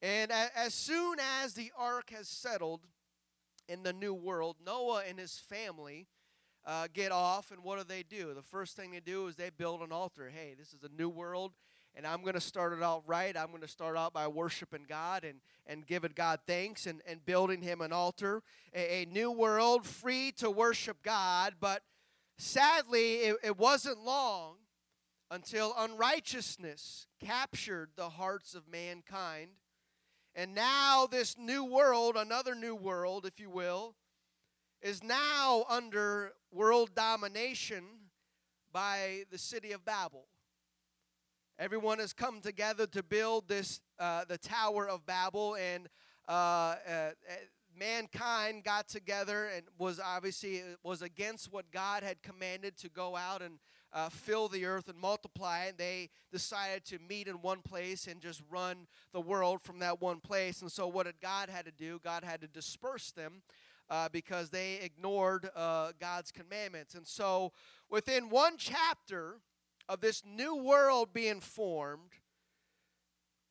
And 0.01 0.31
as 0.31 0.74
soon 0.74 1.17
as 1.41 1.53
the 1.53 1.72
ark 1.77 2.10
has 2.10 2.27
settled 2.27 2.81
in 3.67 3.83
the 3.83 3.93
new 3.93 4.13
world, 4.13 4.57
Noah 4.65 5.03
and 5.07 5.19
his 5.19 5.38
family 5.38 6.07
uh, 6.65 6.88
get 6.93 7.12
off, 7.12 7.51
and 7.51 7.63
what 7.63 7.77
do 7.77 7.84
they 7.84 8.03
do? 8.03 8.34
The 8.34 8.41
first 8.41 8.75
thing 8.75 8.91
they 8.91 9.00
do 9.00 9.27
is 9.27 9.36
they 9.36 9.50
build 9.50 9.82
an 9.82 9.91
altar. 9.91 10.32
Hey, 10.34 10.55
this 10.58 10.70
is 10.70 10.84
a 10.84 10.89
new 10.98 11.10
world, 11.10 11.51
and 11.96 12.08
I'm 12.08 12.22
going 12.22 12.36
to 12.36 12.41
start 12.41 12.74
it 12.74 12.82
out 12.82 13.03
right. 13.05 13.36
I'm 13.36 13.50
going 13.50 13.62
to 13.62 13.67
start 13.67 13.98
out 13.98 14.13
by 14.13 14.27
worshiping 14.27 14.86
God 14.88 15.24
and, 15.24 15.39
and 15.67 15.86
giving 15.86 16.13
God 16.15 16.39
thanks 16.48 16.88
and, 16.88 17.01
and 17.05 17.25
building 17.25 17.62
Him 17.62 17.82
an 17.82 17.91
altar. 17.91 18.41
A, 18.74 19.03
a 19.03 19.05
new 19.05 19.32
world 19.32 19.86
free 19.86 20.32
to 20.38 20.50
worship 20.50 20.98
God, 21.03 21.55
but 21.60 21.84
sadly, 22.38 23.15
it, 23.15 23.36
it 23.43 23.58
wasn't 23.58 24.00
long 24.00 24.55
until 25.29 25.74
unrighteousness 25.77 27.08
captured 27.20 27.89
the 27.96 28.10
hearts 28.10 28.55
of 28.55 28.67
mankind. 28.72 29.50
And 30.36 30.55
now, 30.55 31.08
this 31.08 31.38
new 31.38 31.63
world, 31.63 32.15
another 32.15 32.55
new 32.55 32.75
world, 32.75 33.25
if 33.25 33.39
you 33.39 33.50
will, 33.50 33.96
is 34.84 35.02
now 35.02 35.66
under 35.70 36.34
world 36.52 36.94
domination 36.94 37.86
by 38.74 39.24
the 39.32 39.38
city 39.38 39.72
of 39.72 39.86
Babel. 39.86 40.25
Everyone 41.58 42.00
has 42.00 42.12
come 42.12 42.42
together 42.42 42.86
to 42.88 43.02
build 43.02 43.48
this, 43.48 43.80
uh, 43.98 44.25
the 44.28 44.38
Tower 44.38 44.88
of 44.88 45.06
Babel, 45.06 45.56
and 45.56 45.88
uh, 46.28 46.32
uh, 46.32 46.75
uh 46.90 47.12
mankind 47.78 48.63
got 48.63 48.88
together 48.88 49.50
and 49.56 49.66
was 49.80 50.00
obviously 50.00 50.60
uh, 50.60 50.75
was 50.84 51.02
against 51.02 51.52
what 51.52 51.72
God 51.72 52.04
had 52.04 52.22
commanded 52.22 52.78
to 52.78 52.90
go 52.90 53.16
out 53.16 53.42
and 53.42 53.60
uh, 53.94 54.10
fill 54.10 54.48
the 54.48 54.66
earth 54.66 54.90
and 54.90 54.98
multiply. 54.98 55.66
And 55.66 55.78
they 55.78 56.10
decided 56.32 56.84
to 56.86 57.00
meet 57.08 57.28
in 57.28 57.36
one 57.36 57.62
place 57.62 58.08
and 58.08 58.20
just 58.20 58.42
run 58.50 58.88
the 59.13 59.22
world 59.22 59.62
from 59.62 59.80
that 59.80 60.02
one 60.02 60.20
place. 60.20 60.62
And 60.62 60.72
so, 60.72 60.88
what 60.88 61.06
did 61.06 61.22
God 61.22 61.50
had 61.50 61.66
to 61.66 61.72
do? 61.72 62.00
God 62.04 62.24
had 62.24 62.42
to 62.42 62.48
disperse 62.48 63.12
them 63.12 63.44
uh, 63.93 64.09
because 64.12 64.50
they 64.50 64.79
ignored 64.81 65.51
uh, 65.55 65.91
God's 66.00 66.31
commandments. 66.31 66.95
And 66.95 67.05
so, 67.05 67.51
within 67.91 68.31
one 68.31 68.55
chapter 68.57 69.35
of 69.88 70.01
this 70.01 70.23
new 70.25 70.55
world 70.55 71.13
being 71.13 71.39
formed, 71.39 72.13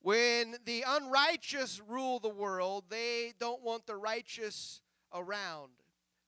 when 0.01 0.55
the 0.65 0.83
unrighteous 0.85 1.81
rule 1.87 2.19
the 2.19 2.27
world, 2.27 2.83
they 2.89 3.31
don't 3.39 3.63
want 3.63 3.87
the 3.87 3.95
righteous 3.95 4.81
around. 5.13 5.71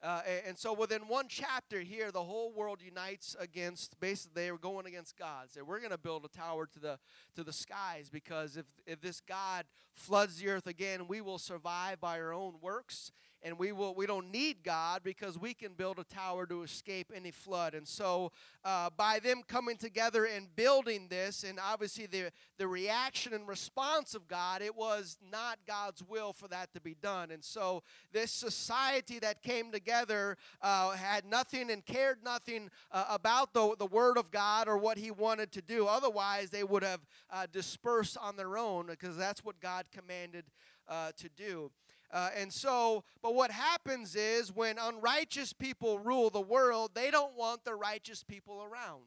Uh, 0.01 0.21
and 0.47 0.57
so 0.57 0.71
within 0.71 1.01
one 1.07 1.25
chapter 1.27 1.81
here, 1.81 2.11
the 2.11 2.23
whole 2.23 2.53
world 2.53 2.79
unites 2.81 3.35
against, 3.37 3.99
basically 3.99 4.43
they 4.43 4.49
are 4.49 4.57
going 4.57 4.85
against 4.85 5.17
God. 5.17 5.51
Say, 5.51 5.61
we're 5.61 5.79
going 5.79 5.91
to 5.91 5.97
build 5.97 6.23
a 6.23 6.37
tower 6.37 6.67
to 6.67 6.79
the, 6.79 6.99
to 7.35 7.43
the 7.43 7.51
skies 7.51 8.09
because 8.09 8.55
if, 8.55 8.65
if 8.85 9.01
this 9.01 9.19
God 9.19 9.65
floods 9.93 10.37
the 10.37 10.47
earth 10.49 10.67
again, 10.67 11.07
we 11.07 11.21
will 11.21 11.39
survive 11.39 11.99
by 11.99 12.19
our 12.19 12.33
own 12.33 12.53
works 12.61 13.11
and 13.45 13.59
we 13.59 13.71
will 13.71 13.93
we 13.93 14.07
don't 14.07 14.31
need 14.31 14.63
God 14.63 15.01
because 15.03 15.37
we 15.37 15.53
can 15.53 15.73
build 15.73 15.99
a 15.99 16.03
tower 16.03 16.47
to 16.47 16.63
escape 16.63 17.11
any 17.15 17.29
flood. 17.29 17.75
And 17.75 17.87
so, 17.87 18.31
uh, 18.65 18.89
by 18.97 19.19
them 19.19 19.43
coming 19.47 19.77
together 19.77 20.25
and 20.25 20.53
building 20.55 21.05
this, 21.09 21.43
and 21.43 21.59
obviously 21.63 22.07
the 22.07 22.31
the 22.57 22.67
reaction 22.67 23.33
and 23.33 23.47
response 23.47 24.15
of 24.15 24.27
God, 24.27 24.63
it 24.63 24.75
was 24.75 25.17
not 25.31 25.59
God's 25.67 26.01
will 26.03 26.33
for 26.33 26.47
that 26.47 26.73
to 26.73 26.81
be 26.81 26.95
done. 26.95 27.29
And 27.29 27.43
so, 27.43 27.83
this 28.11 28.31
society 28.31 29.19
that 29.19 29.43
came 29.43 29.71
together 29.71 30.37
uh, 30.63 30.91
had 30.91 31.23
nothing 31.23 31.69
and 31.69 31.85
cared 31.85 32.23
nothing 32.23 32.71
uh, 32.91 33.05
about 33.09 33.53
the 33.53 33.75
the 33.77 33.85
Word 33.85 34.17
of 34.17 34.31
God 34.31 34.67
or 34.67 34.79
what 34.79 34.97
He 34.97 35.11
wanted 35.11 35.51
to 35.51 35.61
do. 35.61 35.85
Otherwise, 35.85 36.49
they 36.49 36.63
would 36.63 36.83
have 36.83 37.01
uh, 37.29 37.45
dispersed 37.51 38.17
on 38.17 38.37
their 38.37 38.57
own 38.57 38.87
because 38.87 39.15
that's 39.15 39.45
what 39.45 39.59
God 39.59 39.85
commanded 39.91 40.45
uh, 40.87 41.11
to 41.17 41.29
do. 41.29 41.71
Uh, 42.11 42.29
and 42.37 42.51
so, 42.51 43.03
but 43.21 43.35
what 43.35 43.51
happens 43.51 44.15
is 44.15 44.55
when 44.55 44.77
unrighteous 44.77 45.53
people 45.53 45.99
rule 45.99 46.29
the 46.29 46.41
world, 46.41 46.91
they 46.93 47.11
don't 47.11 47.35
want 47.35 47.63
the 47.63 47.75
righteous 47.75 48.23
people 48.23 48.63
around. 48.63 49.03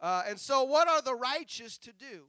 Uh, 0.00 0.22
and 0.26 0.40
so, 0.40 0.64
what 0.64 0.88
are 0.88 1.02
the 1.02 1.14
righteous 1.14 1.78
to 1.78 1.92
do 1.92 2.24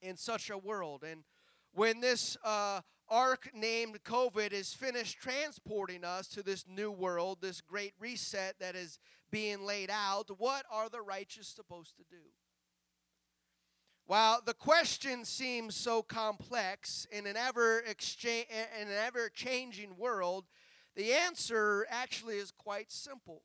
in 0.00 0.16
such 0.16 0.50
a 0.50 0.58
world? 0.58 1.02
And 1.02 1.24
when 1.72 2.00
this 2.00 2.36
uh, 2.44 2.80
ark 3.08 3.50
named 3.52 4.02
COVID 4.04 4.52
is 4.52 4.72
finished 4.72 5.18
transporting 5.20 6.04
us 6.04 6.28
to 6.28 6.42
this 6.42 6.64
new 6.68 6.90
world, 6.90 7.38
this 7.40 7.60
great 7.60 7.92
reset 7.98 8.54
that 8.60 8.76
is 8.76 8.98
being 9.30 9.66
laid 9.66 9.90
out, 9.90 10.30
what 10.38 10.64
are 10.70 10.88
the 10.88 11.02
righteous 11.02 11.48
supposed 11.48 11.96
to 11.96 12.04
do? 12.08 12.22
While 14.06 14.40
the 14.44 14.54
question 14.54 15.24
seems 15.24 15.74
so 15.74 16.00
complex 16.00 17.08
in 17.10 17.26
an 17.26 17.36
ever 17.36 17.80
exchange 17.80 18.46
in 18.80 18.86
an 18.86 18.94
ever 18.94 19.28
changing 19.28 19.96
world, 19.96 20.44
the 20.94 21.12
answer 21.12 21.84
actually 21.90 22.36
is 22.36 22.52
quite 22.52 22.92
simple. 22.92 23.42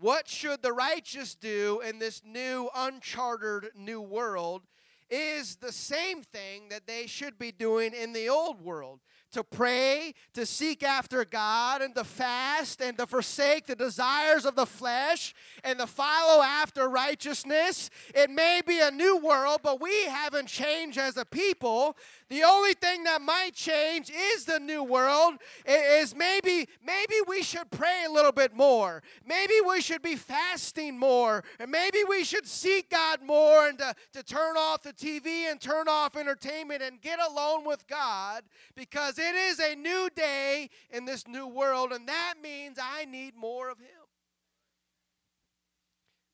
What 0.00 0.26
should 0.26 0.62
the 0.62 0.72
righteous 0.72 1.36
do 1.36 1.80
in 1.86 2.00
this 2.00 2.22
new 2.24 2.68
uncharted 2.74 3.70
new 3.76 4.00
world 4.00 4.62
is 5.08 5.56
the 5.56 5.72
same 5.72 6.22
thing 6.22 6.68
that 6.70 6.88
they 6.88 7.06
should 7.06 7.38
be 7.38 7.52
doing 7.52 7.94
in 7.94 8.12
the 8.12 8.28
old 8.28 8.60
world 8.60 8.98
to 9.32 9.44
pray, 9.44 10.14
to 10.34 10.44
seek 10.44 10.82
after 10.82 11.24
God, 11.24 11.82
and 11.82 11.94
to 11.94 12.04
fast, 12.04 12.80
and 12.80 12.96
to 12.98 13.06
forsake 13.06 13.66
the 13.66 13.76
desires 13.76 14.44
of 14.44 14.56
the 14.56 14.66
flesh, 14.66 15.34
and 15.64 15.78
to 15.78 15.86
follow 15.86 16.42
after 16.42 16.88
righteousness. 16.88 17.90
It 18.14 18.30
may 18.30 18.60
be 18.66 18.80
a 18.80 18.90
new 18.90 19.18
world, 19.18 19.60
but 19.62 19.80
we 19.80 20.04
haven't 20.04 20.48
changed 20.48 20.98
as 20.98 21.16
a 21.16 21.24
people. 21.24 21.96
The 22.28 22.44
only 22.44 22.74
thing 22.74 23.04
that 23.04 23.20
might 23.20 23.54
change 23.54 24.10
is 24.10 24.44
the 24.44 24.60
new 24.60 24.84
world. 24.84 25.34
Is 25.66 26.14
maybe 26.14 26.68
maybe 26.84 27.14
we 27.26 27.42
should 27.42 27.70
pray 27.70 28.04
a 28.06 28.12
little 28.12 28.32
bit 28.32 28.54
more. 28.54 29.02
Maybe 29.26 29.54
we 29.66 29.80
should 29.80 30.02
be 30.02 30.16
fasting 30.16 30.98
more. 30.98 31.42
And 31.58 31.70
maybe 31.70 31.98
we 32.08 32.24
should 32.24 32.46
seek 32.46 32.90
God 32.90 33.22
more 33.22 33.68
and 33.68 33.78
to, 33.78 33.94
to 34.12 34.22
turn 34.22 34.56
off 34.56 34.82
the 34.82 34.92
TV 34.92 35.50
and 35.50 35.60
turn 35.60 35.88
off 35.88 36.16
entertainment 36.16 36.82
and 36.82 37.00
get 37.00 37.18
alone 37.18 37.64
with 37.64 37.86
God 37.88 38.42
because 38.76 39.18
it 39.20 39.34
is 39.34 39.60
a 39.60 39.74
new 39.74 40.08
day 40.14 40.70
in 40.90 41.04
this 41.04 41.26
new 41.28 41.46
world, 41.46 41.92
and 41.92 42.08
that 42.08 42.34
means 42.42 42.78
I 42.80 43.04
need 43.04 43.36
more 43.36 43.70
of 43.70 43.78
Him. 43.78 43.86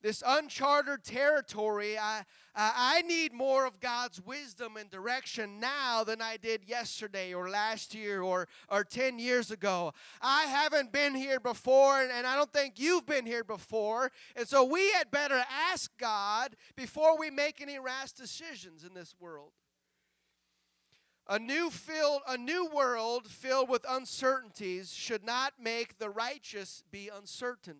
this 0.02 0.22
uncharted 0.24 1.02
territory. 1.02 1.98
I, 1.98 2.22
I 2.54 3.02
need 3.02 3.32
more 3.32 3.66
of 3.66 3.80
God's 3.80 4.20
wisdom 4.24 4.76
and 4.76 4.88
direction 4.88 5.58
now 5.58 6.04
than 6.04 6.22
I 6.22 6.36
did 6.36 6.64
yesterday 6.64 7.34
or 7.34 7.50
last 7.50 7.92
year 7.92 8.22
or, 8.22 8.46
or 8.68 8.84
10 8.84 9.18
years 9.18 9.50
ago. 9.50 9.92
I 10.22 10.44
haven't 10.44 10.92
been 10.92 11.16
here 11.16 11.40
before, 11.40 12.00
and, 12.00 12.12
and 12.12 12.24
I 12.24 12.36
don't 12.36 12.52
think 12.52 12.78
you've 12.78 13.04
been 13.04 13.26
here 13.26 13.42
before. 13.42 14.12
And 14.36 14.46
so 14.46 14.62
we 14.62 14.92
had 14.92 15.10
better 15.10 15.42
ask 15.72 15.90
God 15.98 16.54
before 16.76 17.18
we 17.18 17.30
make 17.30 17.60
any 17.60 17.80
rash 17.80 18.12
decisions 18.12 18.84
in 18.84 18.94
this 18.94 19.12
world. 19.18 19.50
A 21.28 21.38
new 21.40 21.70
filled 21.70 22.22
a 22.28 22.38
new 22.38 22.66
world 22.66 23.26
filled 23.28 23.68
with 23.68 23.84
uncertainties 23.88 24.92
should 24.92 25.24
not 25.24 25.54
make 25.60 25.98
the 25.98 26.08
righteous 26.08 26.84
be 26.92 27.08
uncertain. 27.08 27.78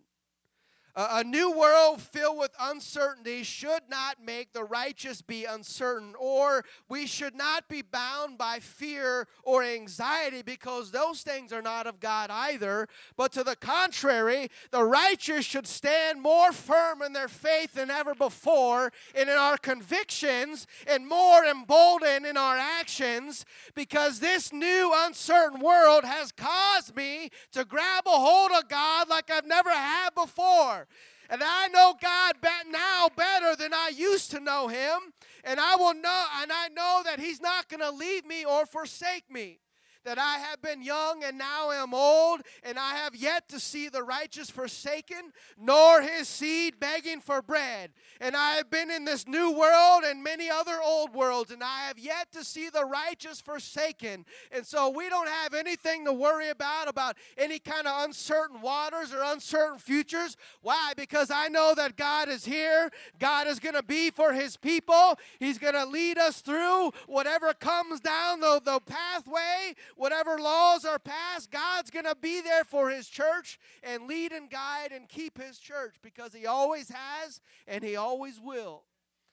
A 0.99 1.23
new 1.23 1.51
world 1.51 2.01
filled 2.01 2.39
with 2.39 2.49
uncertainty 2.59 3.43
should 3.43 3.83
not 3.87 4.15
make 4.19 4.51
the 4.51 4.63
righteous 4.63 5.21
be 5.21 5.45
uncertain, 5.45 6.15
or 6.17 6.65
we 6.89 7.05
should 7.05 7.35
not 7.35 7.69
be 7.69 7.83
bound 7.83 8.39
by 8.39 8.57
fear 8.59 9.27
or 9.43 9.61
anxiety 9.63 10.41
because 10.41 10.89
those 10.89 11.21
things 11.21 11.53
are 11.53 11.61
not 11.61 11.85
of 11.85 11.99
God 11.99 12.31
either. 12.31 12.87
But 13.15 13.31
to 13.33 13.43
the 13.43 13.55
contrary, 13.55 14.49
the 14.71 14.83
righteous 14.83 15.45
should 15.45 15.67
stand 15.67 16.19
more 16.19 16.51
firm 16.51 17.03
in 17.03 17.13
their 17.13 17.27
faith 17.27 17.75
than 17.75 17.91
ever 17.91 18.15
before, 18.15 18.91
and 19.13 19.29
in 19.29 19.37
our 19.37 19.57
convictions, 19.57 20.65
and 20.87 21.07
more 21.07 21.45
emboldened 21.45 22.25
in 22.25 22.37
our 22.37 22.57
actions, 22.57 23.45
because 23.75 24.19
this 24.19 24.51
new 24.51 24.91
uncertain 24.95 25.59
world 25.59 26.05
has 26.05 26.31
caused 26.31 26.95
me 26.95 27.29
to 27.51 27.65
grab 27.65 28.07
a 28.07 28.09
hold 28.09 28.49
of 28.51 28.67
God 28.67 29.09
like 29.09 29.29
I've 29.29 29.45
never 29.45 29.69
had 29.69 30.15
before. 30.15 30.86
And 31.29 31.41
I 31.43 31.67
know 31.67 31.95
God 32.01 32.35
now 32.71 33.09
better 33.15 33.55
than 33.55 33.73
I 33.73 33.91
used 33.95 34.31
to 34.31 34.39
know 34.39 34.67
him. 34.67 35.13
And 35.43 35.59
I 35.59 35.75
will 35.75 35.93
know, 35.93 36.25
and 36.41 36.51
I 36.51 36.69
know 36.69 37.01
that 37.05 37.19
he's 37.19 37.41
not 37.41 37.69
going 37.69 37.81
to 37.81 37.91
leave 37.91 38.25
me 38.25 38.45
or 38.45 38.65
forsake 38.65 39.29
me 39.29 39.59
that 40.07 40.17
I 40.17 40.37
have 40.37 40.61
been 40.61 40.81
young 40.81 41.21
and 41.25 41.37
now 41.37 41.69
am 41.69 41.93
old, 41.93 42.39
and 42.63 42.79
I 42.79 42.95
have 42.95 43.13
yet 43.13 43.49
to 43.49 43.59
see 43.59 43.89
the 43.89 44.03
righteous 44.03 44.49
forsaken, 44.49 45.33
nor 45.59 46.01
his 46.01 46.29
seed 46.29 46.79
begging 46.79 47.19
for 47.19 47.41
bread. 47.41 47.91
And 48.21 48.33
I 48.33 48.51
have 48.51 48.69
been 48.69 48.89
in 48.89 49.03
this 49.03 49.27
new 49.27 49.51
world 49.51 50.03
and 50.05 50.23
many 50.23 50.49
other 50.49 50.79
old 50.81 51.13
worlds, 51.13 51.51
and 51.51 51.61
I 51.61 51.87
have 51.87 51.99
yet 51.99 52.31
to 52.31 52.45
see 52.45 52.69
the 52.69 52.85
righteous 52.85 53.41
forsaken. 53.41 54.23
And 54.53 54.65
so 54.65 54.89
we 54.89 55.09
don't 55.09 55.27
have 55.27 55.53
anything 55.53 56.05
to 56.05 56.13
worry 56.13 56.51
about, 56.51 56.87
about 56.87 57.17
any 57.37 57.59
kind 57.59 57.85
of 57.85 58.05
uncertain 58.05 58.61
waters 58.61 59.13
or 59.13 59.21
uncertain 59.23 59.77
futures. 59.77 60.37
Why? 60.61 60.93
Because 60.95 61.29
I 61.31 61.49
know 61.49 61.73
that 61.75 61.97
God 61.97 62.29
is 62.29 62.45
here. 62.45 62.91
God 63.19 63.45
is 63.45 63.59
going 63.59 63.75
to 63.75 63.83
be 63.83 64.09
for 64.11 64.31
his 64.31 64.55
people. 64.55 65.19
He's 65.37 65.57
going 65.57 65.73
to 65.73 65.85
lead 65.85 66.17
us 66.17 66.39
through 66.39 66.91
whatever 67.07 67.53
comes 67.53 67.99
down 67.99 68.39
the, 68.39 68.61
the 68.63 68.79
pathway 68.79 69.75
whatever 69.97 70.37
laws 70.37 70.85
are 70.85 70.99
passed, 70.99 71.51
God's 71.51 71.89
going 71.89 72.05
to 72.05 72.15
be 72.15 72.41
there 72.41 72.63
for 72.63 72.89
His 72.89 73.07
church 73.07 73.59
and 73.83 74.07
lead 74.07 74.31
and 74.31 74.49
guide 74.49 74.91
and 74.91 75.09
keep 75.09 75.41
His 75.41 75.59
church 75.59 75.95
because 76.01 76.33
He 76.33 76.45
always 76.45 76.89
has 76.89 77.41
and 77.67 77.83
He 77.83 77.95
always 77.95 78.39
will 78.39 78.83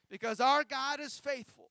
because 0.09 0.39
our 0.39 0.63
God 0.63 0.99
is 0.99 1.17
faithful. 1.17 1.69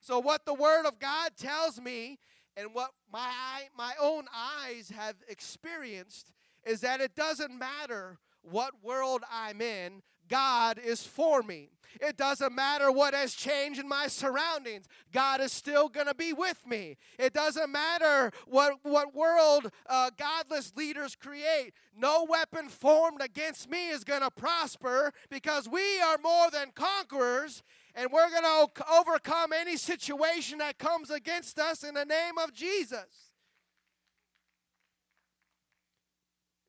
So, 0.00 0.18
what 0.18 0.46
the 0.46 0.54
Word 0.54 0.86
of 0.86 0.98
God 0.98 1.32
tells 1.36 1.80
me 1.80 2.18
and 2.56 2.72
what 2.72 2.90
my, 3.12 3.64
my 3.76 3.92
own 4.00 4.24
eyes 4.34 4.90
have 4.96 5.16
experienced 5.28 6.32
is 6.64 6.80
that 6.80 7.00
it 7.00 7.14
doesn't 7.14 7.56
matter 7.56 8.18
what 8.42 8.82
world 8.82 9.22
I'm 9.30 9.60
in, 9.60 10.02
God 10.28 10.78
is 10.78 11.02
for 11.02 11.42
me. 11.42 11.70
It 12.00 12.16
doesn't 12.16 12.54
matter 12.54 12.92
what 12.92 13.14
has 13.14 13.34
changed 13.34 13.80
in 13.80 13.88
my 13.88 14.06
surroundings. 14.08 14.86
God 15.12 15.40
is 15.40 15.52
still 15.52 15.88
going 15.88 16.06
to 16.06 16.14
be 16.14 16.32
with 16.32 16.66
me. 16.66 16.96
It 17.18 17.32
doesn't 17.32 17.70
matter 17.70 18.32
what, 18.46 18.74
what 18.82 19.14
world 19.14 19.70
uh, 19.88 20.10
godless 20.16 20.74
leaders 20.76 21.16
create. 21.16 21.72
No 21.96 22.26
weapon 22.28 22.68
formed 22.68 23.22
against 23.22 23.70
me 23.70 23.88
is 23.88 24.04
going 24.04 24.20
to 24.20 24.30
prosper 24.30 25.12
because 25.30 25.68
we 25.68 26.00
are 26.00 26.18
more 26.22 26.50
than 26.50 26.70
conquerors 26.74 27.62
and 27.94 28.12
we're 28.12 28.30
going 28.30 28.42
to 28.42 28.84
overcome 28.92 29.52
any 29.54 29.78
situation 29.78 30.58
that 30.58 30.78
comes 30.78 31.10
against 31.10 31.58
us 31.58 31.82
in 31.82 31.94
the 31.94 32.04
name 32.04 32.36
of 32.36 32.52
Jesus. 32.52 33.32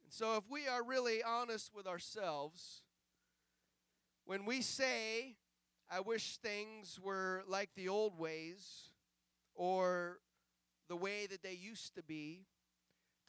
And 0.06 0.14
so, 0.14 0.38
if 0.38 0.46
we 0.50 0.68
are 0.68 0.82
really 0.82 1.22
honest 1.22 1.72
with 1.76 1.86
ourselves, 1.86 2.82
when 4.28 4.46
we 4.46 4.62
say, 4.62 5.38
I 5.90 6.02
wish 6.02 6.38
things 6.38 7.00
were 7.02 7.44
like 7.48 7.70
the 7.76 7.88
old 7.88 8.20
ways 8.20 8.92
or 9.56 10.20
the 10.90 10.98
way 10.98 11.26
that 11.28 11.42
they 11.42 11.54
used 11.54 11.96
to 11.96 12.04
be, 12.04 12.46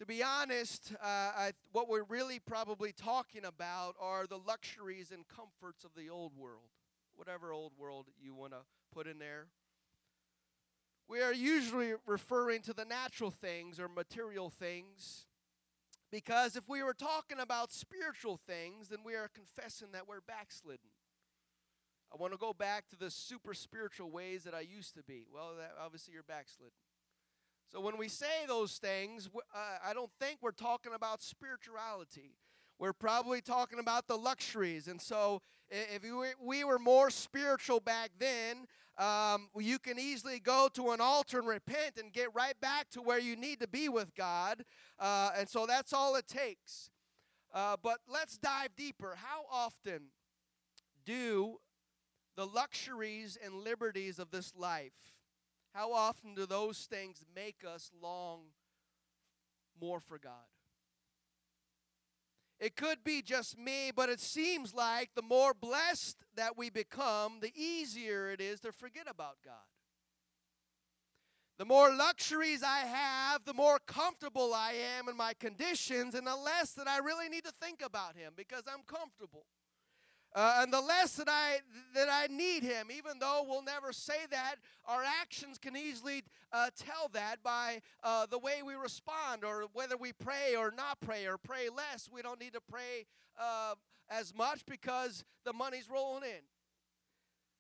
to 0.01 0.07
be 0.07 0.23
honest, 0.23 0.93
uh, 1.01 1.07
I, 1.07 1.53
what 1.73 1.89
we're 1.89 2.03
really 2.03 2.41
probably 2.41 2.93
talking 2.93 3.45
about 3.45 3.95
are 4.01 4.27
the 4.27 4.39
luxuries 4.39 5.13
and 5.13 5.25
comforts 5.29 5.85
of 5.85 5.91
the 5.97 6.11
old 6.11 6.37
world, 6.37 6.71
whatever 7.15 7.53
old 7.53 7.73
world 7.79 8.07
you 8.21 8.35
want 8.35 8.53
to 8.53 8.61
put 8.93 9.07
in 9.07 9.21
there. 9.21 9.47
We 11.09 11.23
are 11.23 11.33
usually 11.33 11.95
referring 12.07 12.63
to 12.63 12.73
the 12.73 12.85
natural 12.85 13.31
things 13.31 13.79
or 13.79 13.89
material 13.89 14.51
things 14.51 15.27
because 16.11 16.57
if 16.57 16.69
we 16.69 16.83
were 16.83 16.95
talking 16.95 17.39
about 17.39 17.73
spiritual 17.73 18.39
things, 18.47 18.89
then 18.89 19.01
we 19.05 19.15
are 19.15 19.29
confessing 19.29 19.89
that 19.93 20.09
we're 20.09 20.21
backslidden. 20.21 20.91
I 22.13 22.17
want 22.17 22.33
to 22.33 22.39
go 22.39 22.53
back 22.53 22.89
to 22.89 22.97
the 22.97 23.11
super 23.11 23.53
spiritual 23.53 24.11
ways 24.11 24.45
that 24.45 24.55
I 24.55 24.61
used 24.61 24.95
to 24.95 25.03
be. 25.03 25.27
Well, 25.33 25.53
that, 25.59 25.73
obviously, 25.79 26.15
you're 26.15 26.23
backslidden. 26.23 26.73
So 27.71 27.81
when 27.81 27.99
we 27.99 28.09
say 28.09 28.47
those 28.47 28.79
things, 28.79 29.29
uh, 29.55 29.59
I 29.85 29.93
don't 29.93 30.11
think 30.19 30.39
we're 30.41 30.53
talking 30.53 30.95
about 30.95 31.23
spirituality. 31.23 32.33
We're 32.79 32.95
probably 32.95 33.43
talking 33.43 33.79
about 33.79 34.07
the 34.07 34.17
luxuries. 34.17 34.89
And 34.89 35.03
so 35.03 35.43
if 35.71 36.03
we 36.41 36.65
were 36.65 36.79
more 36.79 37.11
spiritual 37.11 37.81
back 37.81 38.13
then, 38.19 38.67
um, 38.99 39.49
you 39.57 39.79
can 39.79 39.99
easily 39.99 40.41
go 40.41 40.69
to 40.75 40.91
an 40.91 41.01
altar 41.01 41.39
and 41.39 41.49
repent 41.49 41.99
and 41.99 42.13
get 42.13 42.35
right 42.35 42.59
back 42.61 42.91
to 42.91 43.01
where 43.01 43.19
you 43.19 43.37
need 43.37 43.61
to 43.61 43.69
be 43.69 43.89
with 43.89 44.15
God. 44.15 44.65
Uh, 44.99 45.31
and 45.39 45.49
so 45.49 45.67
that's 45.67 45.93
all 45.93 46.17
it 46.17 46.27
takes. 46.27 46.91
Uh, 47.55 47.77
but 47.83 47.99
let's 48.13 48.37
dive 48.37 48.77
deeper. 48.77 49.17
How 49.17 49.45
often 49.51 50.09
do 51.07 51.59
the 52.39 52.47
luxuries 52.47 53.37
and 53.45 53.53
liberties 53.53 54.21
of 54.21 54.31
this 54.31 54.53
life, 54.57 54.93
how 55.75 55.93
often 55.93 56.35
do 56.35 56.47
those 56.47 56.87
things 56.89 57.25
make 57.35 57.65
us 57.67 57.91
long 58.01 58.43
more 59.81 59.99
for 59.99 60.19
God? 60.19 60.33
It 62.61 62.75
could 62.75 63.05
be 63.05 63.23
just 63.23 63.57
me, 63.57 63.93
but 63.95 64.09
it 64.09 64.21
seems 64.21 64.75
like 64.75 65.11
the 65.15 65.23
more 65.23 65.55
blessed 65.55 66.17
that 66.35 66.57
we 66.57 66.71
become, 66.71 67.39
the 67.41 67.53
easier 67.55 68.31
it 68.31 68.41
is 68.41 68.61
to 68.61 68.73
forget 68.73 69.07
about 69.09 69.37
God. 69.45 69.55
The 71.59 71.65
more 71.65 71.93
luxuries 71.93 72.63
I 72.63 72.81
have, 72.81 73.45
the 73.45 73.55
more 73.55 73.79
comfortable 73.87 74.55
I 74.55 74.75
am 74.97 75.09
in 75.09 75.17
my 75.17 75.35
conditions, 75.35 76.15
and 76.15 76.27
the 76.27 76.37
less 76.37 76.73
that 76.73 76.87
I 76.87 76.99
really 76.99 77.29
need 77.29 77.45
to 77.45 77.53
think 77.61 77.83
about 77.85 78.17
Him 78.17 78.33
because 78.37 78.63
I'm 78.67 78.83
comfortable. 78.87 79.45
Uh, 80.39 80.61
and 80.61 80.73
the 80.73 80.81
less 80.81 81.15
that 81.15 81.29
I 81.29 81.59
that 81.97 82.07
I 82.09 82.29
need 82.33 82.63
Him, 82.63 82.91
even 82.97 83.19
though 83.19 83.45
we'll 83.45 83.65
never 83.65 83.93
say 83.93 84.27
that, 84.31 84.55
our 84.87 85.03
actions 85.21 85.59
can 85.59 85.77
easily 85.77 86.23
uh, 86.53 86.71
tell 86.79 87.09
that 87.13 87.43
by 87.43 87.83
uh, 88.05 88.25
the 88.27 88.39
way 88.39 88.63
we 88.65 88.75
respond, 88.75 89.43
or 89.43 89.65
whether 89.73 89.97
we 89.97 90.13
pray 90.13 90.55
or 90.57 90.71
not 90.71 91.01
pray, 91.01 91.27
or 91.27 91.39
pray 91.39 91.69
less. 91.77 92.09
We 92.13 92.23
don't 92.23 92.39
need 92.39 92.53
to 92.53 92.61
pray 92.61 93.07
uh, 93.37 93.75
as 94.09 94.33
much 94.33 94.65
because 94.65 95.25
the 95.45 95.53
money's 95.53 95.91
rolling 95.91 96.23
in. 96.23 96.45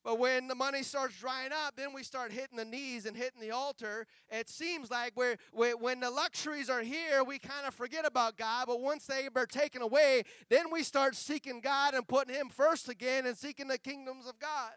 But 0.09 0.21
when 0.21 0.49
the 0.49 0.55
money 0.55 0.83
starts 0.85 1.21
drying 1.21 1.51
up, 1.53 1.77
then 1.77 1.93
we 1.93 2.03
start 2.03 2.33
hitting 2.33 2.57
the 2.57 2.65
knees 2.65 3.05
and 3.05 3.15
hitting 3.15 3.43
the 3.43 3.51
altar. 3.51 4.07
It 4.31 4.49
seems 4.49 4.91
like 4.91 5.13
we're, 5.15 5.37
we, 5.53 5.75
when 5.75 6.01
the 6.01 6.11
luxuries 6.11 6.71
are 6.71 6.81
here, 6.81 7.23
we 7.23 7.39
kind 7.39 7.67
of 7.67 7.75
forget 7.75 8.07
about 8.07 8.39
God. 8.39 8.69
But 8.69 8.81
once 8.81 9.05
they 9.05 9.29
are 9.37 9.45
taken 9.45 9.83
away, 9.83 10.23
then 10.49 10.73
we 10.73 10.83
start 10.83 11.15
seeking 11.15 11.61
God 11.61 11.93
and 11.93 12.09
putting 12.09 12.35
Him 12.35 12.49
first 12.49 12.89
again 12.89 13.27
and 13.27 13.37
seeking 13.37 13.69
the 13.69 13.77
kingdoms 13.77 14.27
of 14.27 14.39
God. 14.39 14.73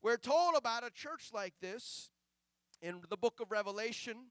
We're 0.00 0.16
told 0.16 0.54
about 0.56 0.86
a 0.86 0.90
church 0.90 1.30
like 1.34 1.54
this 1.60 2.10
in 2.80 3.00
the 3.10 3.16
book 3.16 3.40
of 3.40 3.50
Revelation. 3.50 4.26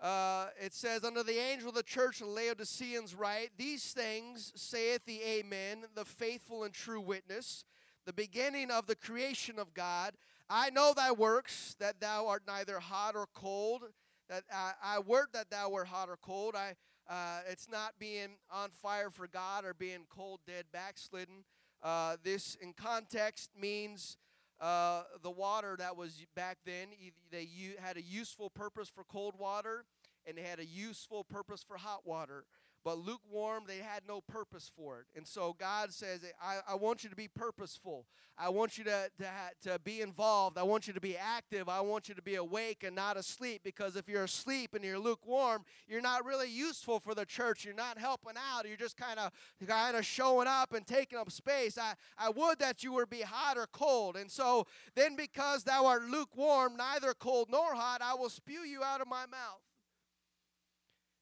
Uh, 0.00 0.50
it 0.64 0.72
says, 0.72 1.02
Under 1.02 1.24
the 1.24 1.36
angel 1.36 1.70
of 1.70 1.74
the 1.74 1.82
church 1.82 2.20
of 2.20 2.28
Laodiceans, 2.28 3.16
write, 3.16 3.50
These 3.58 3.90
things 3.90 4.52
saith 4.54 5.04
the 5.04 5.20
Amen, 5.20 5.86
the 5.96 6.04
faithful 6.04 6.62
and 6.62 6.72
true 6.72 7.00
witness 7.00 7.64
the 8.10 8.14
beginning 8.14 8.72
of 8.72 8.88
the 8.88 8.96
creation 8.96 9.56
of 9.56 9.72
God. 9.72 10.14
I 10.48 10.70
know 10.70 10.92
thy 10.96 11.12
works, 11.12 11.76
that 11.78 12.00
thou 12.00 12.26
art 12.26 12.42
neither 12.44 12.80
hot 12.80 13.14
or 13.14 13.28
cold. 13.32 13.82
That 14.28 14.42
I, 14.52 14.72
I 14.82 14.98
word 14.98 15.28
that 15.32 15.48
thou 15.48 15.70
wert 15.70 15.86
hot 15.86 16.08
or 16.08 16.16
cold. 16.16 16.56
I, 16.56 16.74
Uh, 17.08 17.40
it's 17.48 17.68
not 17.68 17.92
being 18.00 18.30
on 18.50 18.70
fire 18.82 19.10
for 19.10 19.28
God 19.28 19.64
or 19.64 19.74
being 19.74 20.06
cold, 20.08 20.40
dead, 20.44 20.64
backslidden. 20.72 21.44
Uh, 21.82 22.16
this, 22.24 22.56
in 22.60 22.72
context, 22.72 23.50
means 23.56 24.16
uh, 24.60 25.02
the 25.22 25.30
water 25.30 25.76
that 25.76 25.96
was 25.96 26.26
back 26.34 26.58
then, 26.64 26.88
they 27.30 27.48
had 27.78 27.96
a 27.96 28.02
useful 28.02 28.50
purpose 28.50 28.88
for 28.88 29.04
cold 29.04 29.34
water 29.38 29.84
and 30.26 30.36
they 30.36 30.42
had 30.42 30.58
a 30.58 30.66
useful 30.66 31.22
purpose 31.24 31.62
for 31.62 31.76
hot 31.76 32.02
water. 32.04 32.44
But 32.84 32.98
lukewarm, 32.98 33.64
they 33.66 33.78
had 33.78 34.02
no 34.08 34.22
purpose 34.22 34.70
for 34.74 35.00
it. 35.00 35.06
And 35.14 35.26
so 35.26 35.54
God 35.58 35.92
says, 35.92 36.20
I, 36.42 36.58
I 36.66 36.74
want 36.76 37.04
you 37.04 37.10
to 37.10 37.16
be 37.16 37.28
purposeful. 37.28 38.06
I 38.38 38.48
want 38.48 38.78
you 38.78 38.84
to, 38.84 39.10
to, 39.18 39.70
to 39.70 39.78
be 39.80 40.00
involved. 40.00 40.56
I 40.56 40.62
want 40.62 40.86
you 40.86 40.94
to 40.94 41.00
be 41.00 41.14
active. 41.14 41.68
I 41.68 41.82
want 41.82 42.08
you 42.08 42.14
to 42.14 42.22
be 42.22 42.36
awake 42.36 42.82
and 42.82 42.96
not 42.96 43.18
asleep. 43.18 43.60
Because 43.62 43.96
if 43.96 44.08
you're 44.08 44.24
asleep 44.24 44.74
and 44.74 44.82
you're 44.82 44.98
lukewarm, 44.98 45.64
you're 45.86 46.00
not 46.00 46.24
really 46.24 46.48
useful 46.48 47.00
for 47.00 47.14
the 47.14 47.26
church. 47.26 47.66
You're 47.66 47.74
not 47.74 47.98
helping 47.98 48.34
out. 48.36 48.66
You're 48.66 48.78
just 48.78 48.96
kind 48.96 49.18
of 49.18 49.30
kind 49.66 49.94
of 49.94 50.06
showing 50.06 50.48
up 50.48 50.72
and 50.72 50.86
taking 50.86 51.18
up 51.18 51.30
space. 51.30 51.76
I, 51.76 51.94
I 52.16 52.30
would 52.30 52.60
that 52.60 52.82
you 52.82 52.94
would 52.94 53.10
be 53.10 53.20
hot 53.20 53.58
or 53.58 53.66
cold. 53.66 54.16
And 54.16 54.30
so 54.30 54.66
then 54.94 55.16
because 55.16 55.64
thou 55.64 55.84
art 55.84 56.04
lukewarm, 56.04 56.78
neither 56.78 57.12
cold 57.12 57.48
nor 57.50 57.74
hot, 57.74 58.00
I 58.02 58.14
will 58.14 58.30
spew 58.30 58.60
you 58.60 58.82
out 58.82 59.02
of 59.02 59.08
my 59.08 59.26
mouth. 59.26 59.60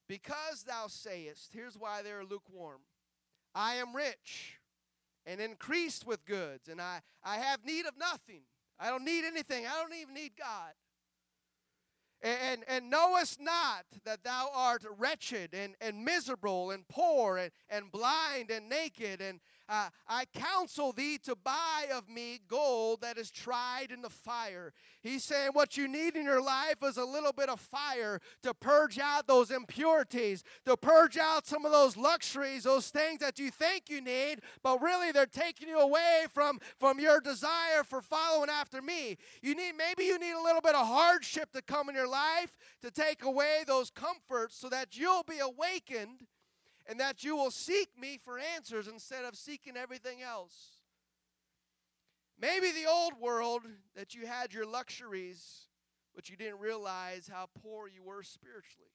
Because 0.09 0.65
thou 0.65 0.87
sayest, 0.89 1.51
here's 1.53 1.77
why 1.77 2.03
they're 2.03 2.25
lukewarm 2.25 2.81
I 3.55 3.75
am 3.75 3.95
rich 3.95 4.59
and 5.27 5.41
increased 5.41 6.07
with 6.07 6.25
goods, 6.25 6.69
and 6.69 6.81
I, 6.81 7.01
I 7.23 7.37
have 7.37 7.65
need 7.65 7.87
of 7.87 7.99
nothing. 7.99 8.43
I 8.81 8.89
don't 8.89 9.05
need 9.05 9.25
anything. 9.25 9.67
I 9.67 9.83
don't 9.83 9.95
even 9.95 10.15
need 10.15 10.33
God. 10.39 10.73
And, 12.23 12.39
and, 12.43 12.65
and 12.69 12.91
knowest 12.91 13.41
not 13.41 13.85
that 14.05 14.25
thou 14.25 14.51
art 14.55 14.85
wretched 14.97 15.55
and, 15.55 15.75
and 15.81 16.05
miserable 16.05 16.71
and 16.71 16.87
poor 16.89 17.37
and, 17.37 17.51
and 17.69 17.93
blind 17.93 18.51
and 18.51 18.69
naked 18.69 19.21
and 19.21 19.41
uh, 19.69 19.89
I 20.09 20.25
counsel 20.35 20.93
thee 20.93 21.19
to 21.25 21.37
buy 21.37 21.89
of 21.93 22.09
me 22.09 22.41
gold 22.49 23.03
that 23.03 23.19
is 23.19 23.31
tried 23.31 23.91
in 23.93 24.01
the 24.01 24.11
fire. 24.11 24.73
He's 25.03 25.25
saying 25.25 25.51
what 25.53 25.77
you 25.77 25.87
need 25.89 26.17
in 26.17 26.25
your 26.25 26.43
life 26.43 26.77
is 26.83 26.97
a 26.97 27.05
little 27.05 27.33
bit 27.33 27.49
of 27.49 27.61
fire 27.61 28.21
to 28.43 28.55
purge 28.55 28.99
out 28.99 29.27
those 29.27 29.51
impurities, 29.51 30.43
to 30.65 30.77
purge 30.77 31.19
out 31.19 31.47
some 31.47 31.65
of 31.65 31.73
those 31.73 31.97
luxuries, 31.97 32.65
those 32.65 32.89
things 32.89 33.21
that 33.21 33.39
you 33.39 33.51
think 33.51 33.91
you 33.91 34.01
need, 34.01 34.41
but 34.63 34.81
really 34.81 35.13
they're 35.13 35.27
taking 35.27 35.69
you 35.69 35.79
away 35.79 36.27
from, 36.33 36.59
from 36.79 36.99
your 36.99 37.21
desire 37.21 37.85
for 37.85 38.01
following 38.01 38.51
after 38.51 38.81
me. 38.81 39.17
You 39.43 39.55
need 39.55 39.73
maybe 39.77 40.05
you 40.05 40.19
need 40.19 40.33
a 40.33 40.43
little 40.43 40.63
bit 40.63 40.75
of 40.75 40.87
hardship 40.87 41.53
to 41.53 41.63
come 41.63 41.89
in 41.89 41.95
your 41.95 42.09
life 42.09 42.57
to 42.83 42.91
take 42.91 43.23
away 43.23 43.65
those 43.67 43.91
comforts 43.91 44.57
so 44.57 44.69
that 44.69 44.97
you'll 44.97 45.25
be 45.25 45.39
awakened 45.39 46.27
and 46.89 46.99
that 46.99 47.23
you 47.23 47.37
will 47.37 47.51
seek 47.51 47.91
me 48.01 48.19
for 48.25 48.39
answers 48.57 48.89
instead 48.89 49.25
of 49.25 49.37
seeking 49.37 49.77
everything 49.77 50.23
else. 50.23 50.79
Maybe 52.41 52.71
the 52.71 52.89
old 52.89 53.21
world 53.21 53.63
that 53.95 54.15
you 54.15 54.27
had 54.27 54.55
your 54.55 54.67
luxuries, 54.67 55.67
but 56.15 56.31
you 56.31 56.37
didn't 56.37 56.61
realize 56.61 57.29
how 57.31 57.49
poor 57.63 57.89
you 57.89 58.03
were 58.03 58.23
spiritually. 58.23 58.89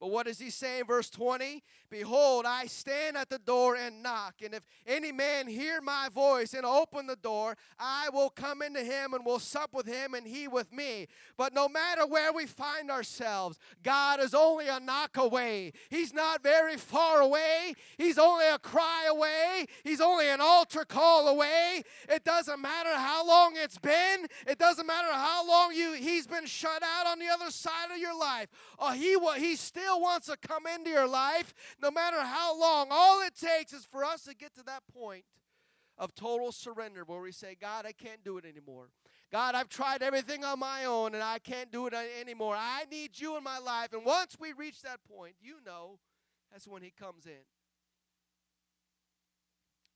But 0.00 0.10
what 0.10 0.26
does 0.26 0.38
he 0.38 0.50
say 0.50 0.80
in 0.80 0.86
verse 0.86 1.10
20? 1.10 1.62
Behold, 1.90 2.44
I 2.46 2.66
stand 2.66 3.16
at 3.16 3.30
the 3.30 3.38
door 3.38 3.74
and 3.74 4.02
knock. 4.02 4.34
And 4.44 4.54
if 4.54 4.62
any 4.86 5.10
man 5.10 5.48
hear 5.48 5.80
my 5.80 6.08
voice 6.12 6.54
and 6.54 6.64
open 6.64 7.06
the 7.06 7.16
door, 7.16 7.56
I 7.78 8.08
will 8.12 8.30
come 8.30 8.62
into 8.62 8.84
him 8.84 9.14
and 9.14 9.24
will 9.24 9.38
sup 9.38 9.70
with 9.72 9.86
him 9.86 10.14
and 10.14 10.26
he 10.26 10.46
with 10.46 10.72
me. 10.72 11.08
But 11.36 11.54
no 11.54 11.68
matter 11.68 12.06
where 12.06 12.32
we 12.32 12.46
find 12.46 12.90
ourselves, 12.90 13.58
God 13.82 14.20
is 14.20 14.34
only 14.34 14.68
a 14.68 14.78
knock 14.78 15.16
away. 15.16 15.72
He's 15.88 16.12
not 16.12 16.42
very 16.42 16.76
far 16.76 17.20
away. 17.20 17.74
He's 17.96 18.18
only 18.18 18.46
a 18.46 18.58
cry 18.58 19.06
away. 19.10 19.66
He's 19.82 20.00
only 20.00 20.28
an 20.28 20.40
altar 20.40 20.84
call 20.84 21.28
away. 21.28 21.82
It 22.08 22.22
doesn't 22.22 22.60
matter 22.60 22.94
how 22.94 23.26
long 23.26 23.54
it's 23.56 23.78
been. 23.78 24.26
It 24.46 24.58
doesn't 24.58 24.86
matter 24.86 25.12
how 25.12 25.46
long 25.48 25.74
you 25.74 25.94
he's 25.94 26.26
been 26.26 26.46
shut 26.46 26.82
out 26.82 27.06
on 27.06 27.18
the 27.18 27.28
other 27.28 27.50
side 27.50 27.90
of 27.92 27.98
your 27.98 28.18
life. 28.18 28.48
Oh, 28.78 28.92
he 28.92 29.16
he's 29.38 29.60
still 29.60 29.87
still 29.88 30.00
wants 30.00 30.26
to 30.26 30.36
come 30.36 30.66
into 30.66 30.90
your 30.90 31.08
life, 31.08 31.54
no 31.82 31.90
matter 31.90 32.20
how 32.20 32.58
long. 32.58 32.88
All 32.90 33.22
it 33.22 33.34
takes 33.34 33.72
is 33.72 33.84
for 33.84 34.04
us 34.04 34.24
to 34.24 34.34
get 34.34 34.54
to 34.56 34.62
that 34.64 34.82
point 34.92 35.24
of 35.96 36.14
total 36.14 36.52
surrender 36.52 37.04
where 37.04 37.20
we 37.20 37.32
say, 37.32 37.56
God, 37.58 37.86
I 37.86 37.92
can't 37.92 38.22
do 38.22 38.36
it 38.38 38.44
anymore. 38.44 38.90
God, 39.32 39.54
I've 39.54 39.68
tried 39.68 40.02
everything 40.02 40.44
on 40.44 40.58
my 40.58 40.84
own 40.84 41.14
and 41.14 41.22
I 41.22 41.38
can't 41.38 41.72
do 41.72 41.86
it 41.86 41.94
anymore. 42.20 42.54
I 42.56 42.84
need 42.90 43.18
you 43.18 43.36
in 43.36 43.44
my 43.44 43.58
life. 43.58 43.92
And 43.92 44.04
once 44.04 44.36
we 44.38 44.52
reach 44.52 44.82
that 44.82 45.00
point, 45.10 45.34
you 45.40 45.56
know, 45.64 45.98
that's 46.52 46.68
when 46.68 46.82
He 46.82 46.90
comes 46.90 47.26
in. 47.26 47.44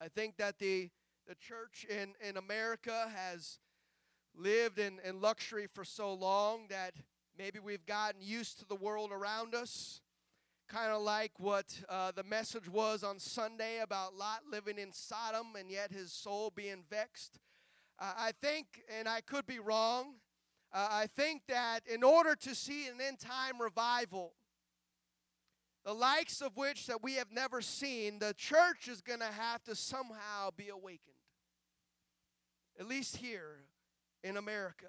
I 0.01 0.09
think 0.09 0.37
that 0.39 0.59
the, 0.59 0.91
the 1.29 1.35
church 1.35 1.87
in, 1.89 2.15
in 2.27 2.37
America 2.37 3.11
has 3.15 3.59
lived 4.35 4.79
in, 4.79 4.99
in 5.05 5.21
luxury 5.21 5.67
for 5.67 5.85
so 5.85 6.13
long 6.13 6.67
that 6.71 6.95
Maybe 7.38 7.59
we've 7.59 7.87
gotten 7.87 8.21
used 8.21 8.59
to 8.59 8.66
the 8.66 8.75
world 8.75 9.11
around 9.11 9.55
us, 9.55 10.01
kind 10.68 10.92
of 10.92 11.03
like 11.03 11.33
what 11.38 11.64
uh, 11.88 12.12
the 12.12 12.23
message 12.23 12.68
was 12.68 13.03
on 13.03 13.18
Sunday 13.18 13.81
about 13.81 14.14
Lot 14.14 14.42
living 14.51 14.79
in 14.79 14.92
Sodom 14.92 15.57
and 15.59 15.71
yet 15.71 15.92
his 15.92 16.12
soul 16.12 16.53
being 16.55 16.85
vexed. 16.90 17.38
Uh, 17.99 18.12
I 18.16 18.33
think, 18.42 18.83
and 18.99 19.09
I 19.09 19.23
could 19.23 19.47
be 19.47 19.59
wrong, 19.59 20.16
uh, 20.75 20.88
I 20.90 21.07
think 21.07 21.42
that 21.49 21.81
in 21.87 22.03
order 22.05 22.35
to 22.37 22.55
see 22.55 22.87
an 22.87 23.01
end 23.01 23.18
time 23.18 23.61
revival, 23.61 24.35
the 25.85 25.95
likes 25.95 26.42
of 26.42 26.57
which 26.57 26.87
that 26.87 27.03
we 27.03 27.14
have 27.14 27.33
never 27.33 27.62
seen, 27.62 28.18
the 28.18 28.35
church 28.37 28.88
is 28.88 29.01
going 29.01 29.21
to 29.21 29.27
have 29.27 29.62
to 29.64 29.75
somehow 29.75 30.51
be 30.57 30.68
awakened. 30.68 31.16
At 32.79 32.87
least 32.87 33.16
here 33.16 33.64
in 34.23 34.37
America. 34.37 34.87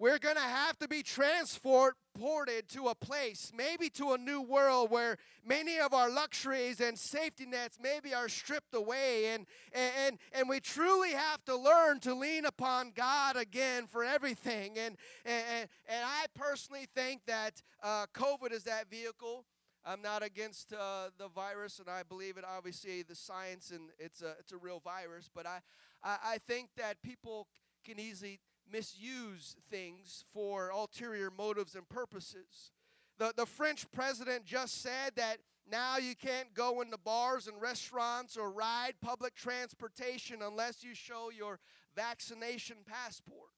We're 0.00 0.18
going 0.18 0.36
to 0.36 0.40
have 0.40 0.78
to 0.78 0.86
be 0.86 1.02
transported 1.02 2.68
to 2.68 2.86
a 2.86 2.94
place, 2.94 3.50
maybe 3.56 3.88
to 3.90 4.12
a 4.12 4.18
new 4.18 4.40
world 4.40 4.92
where 4.92 5.16
many 5.44 5.80
of 5.80 5.92
our 5.92 6.08
luxuries 6.08 6.80
and 6.80 6.96
safety 6.96 7.46
nets 7.46 7.78
maybe 7.82 8.14
are 8.14 8.28
stripped 8.28 8.74
away. 8.74 9.34
And, 9.34 9.46
and, 9.72 10.18
and 10.32 10.48
we 10.48 10.60
truly 10.60 11.10
have 11.10 11.44
to 11.46 11.56
learn 11.56 11.98
to 12.00 12.14
lean 12.14 12.44
upon 12.44 12.92
God 12.94 13.36
again 13.36 13.88
for 13.88 14.04
everything. 14.04 14.78
And, 14.78 14.96
and, 15.24 15.68
and 15.88 16.04
I 16.04 16.26
personally 16.32 16.86
think 16.94 17.22
that 17.26 17.60
uh, 17.82 18.06
COVID 18.14 18.52
is 18.52 18.62
that 18.64 18.88
vehicle. 18.88 19.44
I'm 19.84 20.02
not 20.02 20.22
against 20.22 20.72
uh, 20.72 21.08
the 21.18 21.28
virus, 21.28 21.78
and 21.78 21.88
I 21.88 22.02
believe 22.02 22.36
it. 22.36 22.44
Obviously, 22.46 23.02
the 23.02 23.14
science 23.14 23.70
and 23.70 23.88
it's 23.98 24.20
a 24.20 24.34
it's 24.38 24.52
a 24.52 24.58
real 24.58 24.80
virus. 24.80 25.30
But 25.34 25.46
I 25.46 25.60
I, 26.02 26.16
I 26.24 26.38
think 26.46 26.68
that 26.76 27.00
people 27.00 27.46
can 27.86 27.98
easily 27.98 28.40
misuse 28.72 29.56
things 29.70 30.24
for 30.32 30.70
ulterior 30.70 31.30
motives 31.30 31.74
and 31.74 31.88
purposes. 31.88 32.72
The, 33.18 33.32
the 33.36 33.46
French 33.46 33.90
president 33.90 34.44
just 34.44 34.82
said 34.82 35.12
that 35.16 35.38
now 35.70 35.98
you 35.98 36.14
can't 36.14 36.54
go 36.54 36.80
into 36.80 36.96
bars 36.96 37.46
and 37.46 37.60
restaurants 37.60 38.36
or 38.36 38.50
ride 38.50 38.94
public 39.02 39.34
transportation 39.34 40.38
unless 40.42 40.82
you 40.82 40.94
show 40.94 41.30
your 41.36 41.58
vaccination 41.94 42.76
passport. 42.86 43.50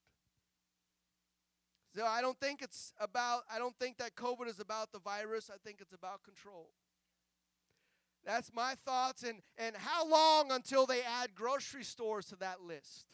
So 1.95 2.07
I 2.07 2.21
don't 2.21 2.39
think 2.39 2.63
it's 2.63 2.93
about, 3.01 3.43
I 3.53 3.59
don't 3.59 3.77
think 3.79 3.99
that 3.99 4.15
COVID 4.15 4.49
is 4.49 4.61
about 4.61 4.93
the 4.93 5.01
virus. 5.01 5.51
I 5.53 5.57
think 5.65 5.79
it's 5.81 5.93
about 5.93 6.23
control. 6.23 6.71
That's 8.25 8.53
my 8.55 8.75
thoughts. 8.85 9.23
And, 9.23 9.41
and 9.59 9.77
how 9.77 10.09
long 10.09 10.53
until 10.53 10.87
they 10.87 11.03
add 11.03 11.35
grocery 11.35 11.85
stores 11.85 12.27
to 12.27 12.37
that 12.37 12.63
list? 12.63 13.07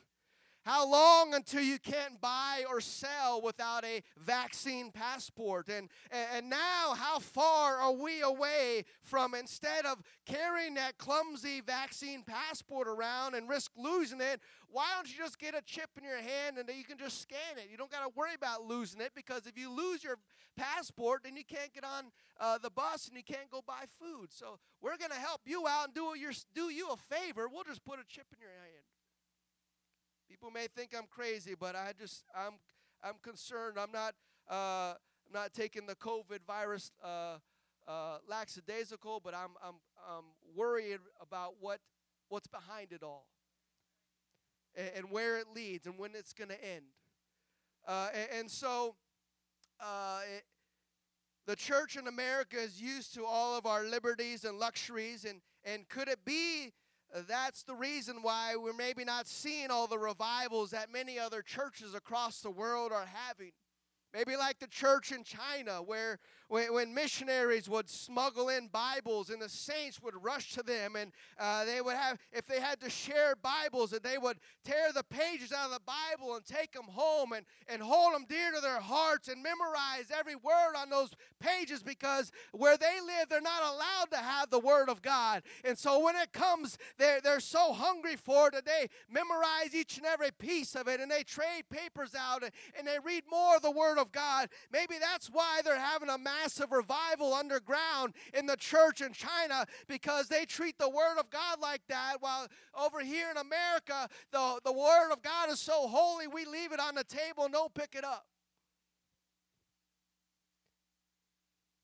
How 0.67 0.85
long 0.85 1.33
until 1.33 1.63
you 1.63 1.79
can't 1.79 2.21
buy 2.21 2.65
or 2.69 2.81
sell 2.81 3.41
without 3.41 3.85
a 3.85 4.03
vaccine 4.19 4.91
passport? 4.91 5.69
And, 5.69 5.89
and 6.11 6.51
now, 6.51 6.95
how 6.97 7.21
far 7.21 7.77
are 7.77 7.93
we 7.93 8.21
away 8.23 8.85
from 9.01 9.37
instead 9.37 9.87
of 9.87 10.03
carrying 10.27 10.75
that 10.75 10.99
clumsy 10.99 11.61
vaccine 11.61 12.25
passport 12.25 12.89
around 12.89 13.37
and 13.37 13.49
risk 13.49 13.71
losing 13.77 14.21
it, 14.21 14.41
why 14.69 14.87
don't 14.97 15.09
you 15.09 15.17
just 15.17 15.39
get 15.39 15.55
a 15.55 15.63
chip 15.63 15.91
in 15.97 16.03
your 16.03 16.19
hand 16.19 16.59
and 16.59 16.69
you 16.77 16.83
can 16.83 16.99
just 16.99 17.23
scan 17.23 17.59
it? 17.59 17.69
You 17.71 17.77
don't 17.77 17.93
got 17.93 18.03
to 18.03 18.11
worry 18.17 18.35
about 18.35 18.65
losing 18.65 19.01
it 19.01 19.13
because 19.15 19.47
if 19.47 19.57
you 19.57 19.71
lose 19.71 20.03
your 20.03 20.17
passport, 20.57 21.23
then 21.23 21.37
you 21.37 21.45
can't 21.45 21.73
get 21.75 21.85
on 21.85 22.07
uh, 22.41 22.59
the 22.59 22.71
bus 22.71 23.07
and 23.07 23.17
you 23.17 23.23
can't 23.23 23.49
go 23.53 23.63
buy 23.65 23.85
food. 24.01 24.33
So 24.33 24.59
we're 24.83 24.97
going 24.97 25.13
to 25.13 25.17
help 25.17 25.43
you 25.45 25.69
out 25.69 25.85
and 25.85 25.95
do, 25.95 26.19
your, 26.19 26.33
do 26.57 26.71
you 26.73 26.89
a 26.89 26.97
favor. 26.97 27.47
We'll 27.47 27.63
just 27.63 27.85
put 27.85 28.01
a 28.01 28.05
chip 28.09 28.27
in 28.33 28.41
your 28.41 28.51
hand. 28.51 28.86
People 30.29 30.51
may 30.51 30.67
think 30.67 30.95
I'm 30.97 31.07
crazy, 31.09 31.55
but 31.59 31.77
I 31.77 31.93
just 31.99 32.25
I'm 32.35 32.55
I'm 33.03 33.15
concerned. 33.23 33.79
I'm 33.79 33.93
not 33.93 34.15
uh, 34.51 34.95
I'm 34.95 35.33
not 35.33 35.53
taking 35.53 35.87
the 35.87 35.95
COVID 35.95 36.41
virus 36.47 36.91
uh, 37.05 37.39
uh, 37.89 38.19
lackadaisical, 38.29 39.21
but 39.25 39.35
I'm 39.35 39.51
I'm 39.63 39.75
I'm 40.09 40.25
worried 40.55 41.01
about 41.21 41.55
what 41.61 41.81
what's 42.29 42.49
behind 42.49 42.93
it 42.93 43.03
all, 43.03 43.27
and, 44.75 44.91
and 44.97 45.11
where 45.11 45.39
it 45.39 45.47
leads, 45.55 45.87
and 45.87 45.99
when 45.99 46.11
it's 46.15 46.33
going 46.33 46.51
to 46.51 46.65
end. 46.65 46.85
Uh, 47.87 48.09
and, 48.13 48.41
and, 48.41 48.51
so, 48.51 48.97
uh, 49.79 50.19
it, 50.37 50.43
the 51.47 51.55
church 51.55 51.97
in 51.97 52.09
America 52.09 52.57
is 52.57 52.83
used 52.83 53.15
to 53.15 53.25
all 53.25 53.57
of 53.57 53.65
our 53.65 53.85
liberties 53.85 54.45
and 54.45 54.59
luxuries, 54.59 55.25
and, 55.25 55.41
and 55.65 55.89
could 55.89 56.09
it 56.09 56.25
be 56.25 56.73
that's 57.29 57.63
the 57.63 57.75
reason 57.75 58.19
why 58.23 58.57
we're 58.57 58.73
maybe 58.73 59.05
not 59.05 59.27
seeing 59.27 59.71
all 59.71 59.87
the 59.87 59.99
revivals 59.99 60.71
that 60.71 60.93
many 60.93 61.19
other 61.19 61.43
churches 61.43 61.95
across 61.95 62.41
the 62.41 62.51
world 62.51 62.93
are 62.93 63.07
having? 63.07 63.53
Maybe 64.13 64.37
like 64.37 64.59
the 64.59 64.67
church 64.67 65.13
in 65.13 65.25
China, 65.25 65.83
where 65.83 66.19
when, 66.49 66.73
when 66.73 66.95
missionaries 66.95 67.69
would 67.69 67.89
smuggle 67.89 68.49
in 68.49 68.69
Bibles 68.69 69.31
and 69.31 69.41
the 69.43 69.49
saints 69.49 70.01
would 70.03 70.15
rush 70.23 70.53
to 70.55 70.63
them, 70.63 70.97
and 70.97 71.13
uh, 71.39 71.65
they 71.65 71.81
would 71.81 71.97
have, 71.97 72.19
if 72.33 72.47
they 72.47 72.61
had 72.61 72.81
to 72.81 72.91
share 72.91 73.35
Bibles, 73.43 73.91
that 73.91 74.03
they 74.03 74.19
would 74.19 74.39
tear 74.65 74.93
the 74.95 75.05
pages 75.05 75.53
out 75.53 75.67
of 75.67 75.73
the 75.73 75.81
Bible 75.81 76.35
and 76.37 76.45
take 76.45 76.73
them 76.73 76.87
home 76.89 77.33
and, 77.33 77.45
and 77.69 77.83
hold 77.83 78.15
them 78.15 78.27
dear 78.29 78.53
to 78.53 78.61
their 78.61 78.81
hearts 78.81 79.29
and 79.29 79.43
memorize 79.43 80.11
every 80.17 80.37
word 80.37 80.75
on 80.77 80.91
those 80.91 81.11
pages 81.41 81.83
because 81.83 82.31
where 82.53 82.77
they 82.77 83.01
live, 83.01 83.29
they're 83.29 83.41
not 83.41 83.63
allowed 83.63 84.11
to 84.11 84.19
have 84.19 84.51
the 84.51 84.59
Word 84.59 84.89
of 84.89 85.03
God. 85.03 85.43
And 85.65 85.77
so 85.77 86.05
when 86.05 86.17
it 86.17 86.33
comes, 86.33 86.79
they're, 86.99 87.21
they're 87.21 87.41
so 87.41 87.73
hungry 87.73 88.17
for 88.17 88.49
it 88.49 88.55
that 88.55 88.65
they 88.65 88.89
memorize 89.11 89.75
each 89.75 89.97
and 89.97 90.07
every 90.07 90.31
piece 90.31 90.75
of 90.75 90.89
it 90.89 91.01
and 91.01 91.11
they 91.11 91.23
trade 91.23 91.65
papers 91.71 92.15
out 92.19 92.43
and 92.79 92.87
they 92.87 92.99
read 93.05 93.25
more 93.31 93.57
of 93.57 93.63
the 93.63 93.71
Word 93.71 93.99
of 93.99 94.13
God. 94.13 94.49
Maybe 94.73 94.95
that's 95.01 95.29
why 95.29 95.61
they're 95.65 95.79
having 95.79 96.11
a 96.11 96.19
massive 96.43 96.73
revival 96.73 97.35
underground 97.35 98.15
in 98.35 98.47
the 98.47 98.57
church 98.57 99.01
in 99.01 99.13
China 99.13 99.67
because 99.89 100.29
they 100.29 100.45
treat 100.45 100.79
the 100.79 100.89
Word 100.89 101.19
of 101.19 101.31
God 101.31 101.61
like 101.61 101.83
that. 101.89 102.17
While 102.21 102.49
over 102.79 103.01
here 103.01 103.31
in 103.31 103.37
America, 103.37 104.09
the, 104.33 104.61
the 104.65 104.73
Word 104.73 105.13
of 105.13 105.23
God 105.23 105.51
is 105.51 105.61
so 105.61 105.89
holy, 105.89 106.27
we 106.27 106.45
leave 106.45 106.73
it 106.73 106.81
on 106.81 106.95
the 106.95 107.05
table 107.05 107.45
and 107.45 107.53
don't 107.53 107.75
pick 107.75 107.95
it 107.95 108.05
up. 108.05 108.27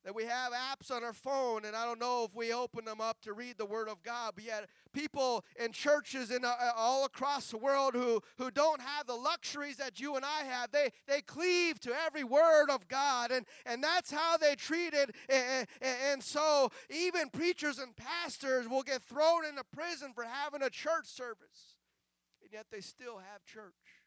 That 0.04 0.14
we 0.14 0.24
have 0.24 0.52
apps 0.52 0.90
on 0.90 1.04
our 1.04 1.12
phone, 1.12 1.64
and 1.64 1.76
I 1.76 1.84
don't 1.84 2.00
know 2.00 2.24
if 2.24 2.34
we 2.34 2.52
open 2.52 2.84
them 2.84 3.00
up 3.00 3.20
to 3.22 3.32
read 3.32 3.56
the 3.56 3.66
Word 3.66 3.88
of 3.88 4.02
God, 4.02 4.32
but 4.34 4.44
yet 4.44 4.68
people 4.92 5.44
in 5.62 5.72
churches 5.72 6.30
in, 6.30 6.44
uh, 6.44 6.54
all 6.76 7.04
across 7.04 7.50
the 7.50 7.56
world 7.56 7.94
who, 7.94 8.20
who 8.36 8.50
don't 8.50 8.80
have 8.80 9.06
the 9.06 9.14
luxuries 9.14 9.76
that 9.76 10.00
you 10.00 10.16
and 10.16 10.24
I 10.24 10.44
have, 10.44 10.72
they, 10.72 10.90
they 11.06 11.20
cleave 11.20 11.78
to 11.80 11.92
every 12.04 12.24
Word 12.24 12.68
of 12.68 12.88
God, 12.88 13.30
and, 13.30 13.46
and 13.64 13.82
that's 13.82 14.10
how 14.10 14.36
they 14.36 14.56
treat 14.56 14.92
it. 14.92 15.14
And, 15.28 15.66
and 15.80 16.22
so 16.22 16.70
even 16.90 17.30
preachers 17.30 17.78
and 17.78 17.94
pastors 17.96 18.68
will 18.68 18.82
get 18.82 19.02
thrown 19.02 19.44
into 19.44 19.62
prison 19.72 20.12
for 20.14 20.24
having 20.24 20.62
a 20.62 20.70
church 20.70 21.06
service, 21.06 21.76
and 22.42 22.52
yet 22.52 22.66
they 22.72 22.80
still 22.80 23.18
have 23.18 23.44
church. 23.46 24.01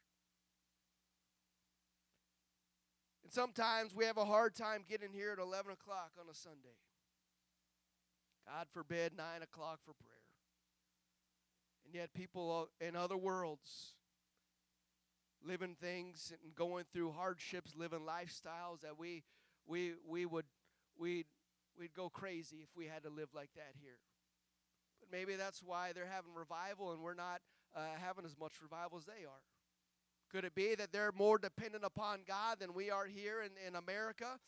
And 3.26 3.32
sometimes 3.32 3.92
we 3.92 4.04
have 4.04 4.18
a 4.18 4.24
hard 4.24 4.54
time 4.54 4.84
getting 4.88 5.12
here 5.12 5.32
at 5.32 5.40
11 5.40 5.72
o'clock 5.72 6.12
on 6.16 6.26
a 6.30 6.34
Sunday. 6.34 6.78
God 8.46 8.68
forbid, 8.72 9.16
9 9.16 9.26
o'clock 9.42 9.80
for 9.84 9.94
prayer. 9.94 10.14
And 11.84 11.92
yet, 11.92 12.14
people 12.14 12.68
in 12.80 12.94
other 12.94 13.16
worlds 13.16 13.94
living 15.44 15.74
things 15.80 16.32
and 16.44 16.54
going 16.54 16.84
through 16.92 17.10
hardships, 17.10 17.74
living 17.74 18.02
lifestyles 18.06 18.82
that 18.82 18.96
we 18.96 19.24
we 19.66 19.94
we 20.08 20.24
would 20.24 20.46
we'd 20.96 21.26
we'd 21.76 21.94
go 21.94 22.08
crazy 22.08 22.58
if 22.62 22.68
we 22.76 22.86
had 22.86 23.02
to 23.02 23.10
live 23.10 23.30
like 23.34 23.50
that 23.56 23.72
here. 23.82 23.98
But 25.00 25.10
maybe 25.10 25.34
that's 25.34 25.64
why 25.64 25.90
they're 25.92 26.06
having 26.06 26.32
revival 26.32 26.92
and 26.92 27.02
we're 27.02 27.14
not 27.14 27.40
uh, 27.74 27.80
having 28.00 28.24
as 28.24 28.36
much 28.38 28.52
revival 28.62 28.98
as 28.98 29.04
they 29.04 29.24
are. 29.24 29.42
Could 30.30 30.44
it 30.44 30.54
be 30.54 30.74
that 30.74 30.92
they're 30.92 31.12
more 31.12 31.38
dependent 31.38 31.84
upon 31.84 32.20
God 32.26 32.58
than 32.60 32.74
we 32.74 32.90
are 32.90 33.06
here 33.06 33.42
in, 33.42 33.50
in 33.66 33.76
America? 33.76 34.38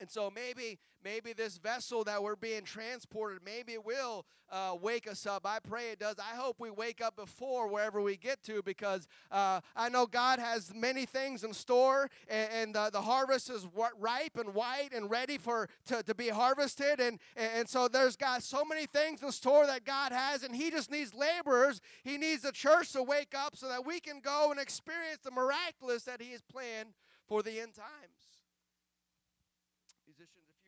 And 0.00 0.10
so 0.10 0.30
maybe 0.34 0.78
maybe 1.02 1.32
this 1.32 1.56
vessel 1.56 2.02
that 2.04 2.22
we're 2.22 2.36
being 2.36 2.64
transported, 2.64 3.38
maybe 3.44 3.74
it 3.74 3.86
will 3.86 4.26
uh, 4.50 4.74
wake 4.80 5.08
us 5.08 5.24
up. 5.24 5.46
I 5.46 5.58
pray 5.60 5.90
it 5.90 6.00
does. 6.00 6.16
I 6.18 6.36
hope 6.36 6.56
we 6.58 6.70
wake 6.70 7.00
up 7.00 7.16
before 7.16 7.68
wherever 7.68 8.02
we 8.02 8.16
get 8.16 8.42
to 8.44 8.62
because 8.62 9.06
uh, 9.30 9.60
I 9.76 9.88
know 9.88 10.06
God 10.06 10.38
has 10.38 10.72
many 10.74 11.06
things 11.06 11.44
in 11.44 11.52
store 11.52 12.10
and, 12.28 12.50
and 12.52 12.76
uh, 12.76 12.90
the 12.90 13.02
harvest 13.02 13.50
is 13.50 13.66
ripe 13.98 14.36
and 14.36 14.52
white 14.52 14.90
and 14.92 15.08
ready 15.08 15.38
for 15.38 15.68
to, 15.86 16.02
to 16.02 16.14
be 16.14 16.28
harvested. 16.28 17.00
And, 17.00 17.18
and 17.36 17.68
so 17.68 17.88
there's 17.88 18.16
got 18.16 18.42
so 18.42 18.64
many 18.64 18.86
things 18.86 19.22
in 19.22 19.30
store 19.30 19.66
that 19.66 19.84
God 19.84 20.12
has 20.12 20.42
and 20.42 20.56
he 20.56 20.70
just 20.70 20.90
needs 20.90 21.14
laborers. 21.14 21.80
He 22.02 22.18
needs 22.18 22.42
the 22.42 22.52
church 22.52 22.92
to 22.92 23.02
wake 23.02 23.34
up 23.36 23.56
so 23.56 23.68
that 23.68 23.86
we 23.86 24.00
can 24.00 24.20
go 24.20 24.50
and 24.50 24.60
experience 24.60 25.20
the 25.24 25.30
miraculous 25.30 26.02
that 26.02 26.20
he 26.20 26.32
has 26.32 26.42
planned 26.42 26.90
for 27.28 27.42
the 27.42 27.60
end 27.60 27.74
times 27.74 28.36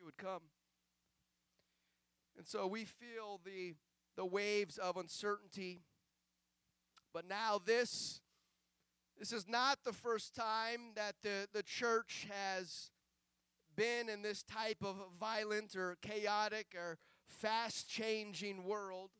would 0.05 0.17
come. 0.17 0.43
And 2.37 2.47
so 2.47 2.67
we 2.67 2.85
feel 2.85 3.41
the, 3.45 3.75
the 4.17 4.25
waves 4.25 4.79
of 4.79 4.97
uncertainty. 4.97 5.83
But 7.13 7.27
now 7.29 7.61
this 7.65 8.21
this 9.19 9.33
is 9.33 9.49
not 9.49 9.79
the 9.85 9.93
first 9.93 10.37
time 10.37 10.93
that 10.95 11.17
the, 11.25 11.49
the 11.53 11.65
church 11.65 12.29
has 12.31 12.93
been 13.75 14.09
in 14.09 14.23
this 14.23 14.45
type 14.45 14.79
of 14.81 14.97
violent 15.19 15.75
or 15.75 15.97
chaotic 16.01 16.69
or 16.77 16.99
fast 17.27 17.89
changing 17.89 18.63
world. 18.63 19.11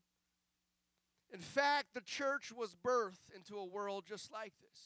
In 1.33 1.41
fact, 1.41 1.89
the 1.95 2.01
church 2.01 2.53
was 2.57 2.77
birthed 2.77 3.35
into 3.35 3.57
a 3.57 3.67
world 3.67 4.05
just 4.09 4.33
like 4.33 4.53
this. 4.61 4.81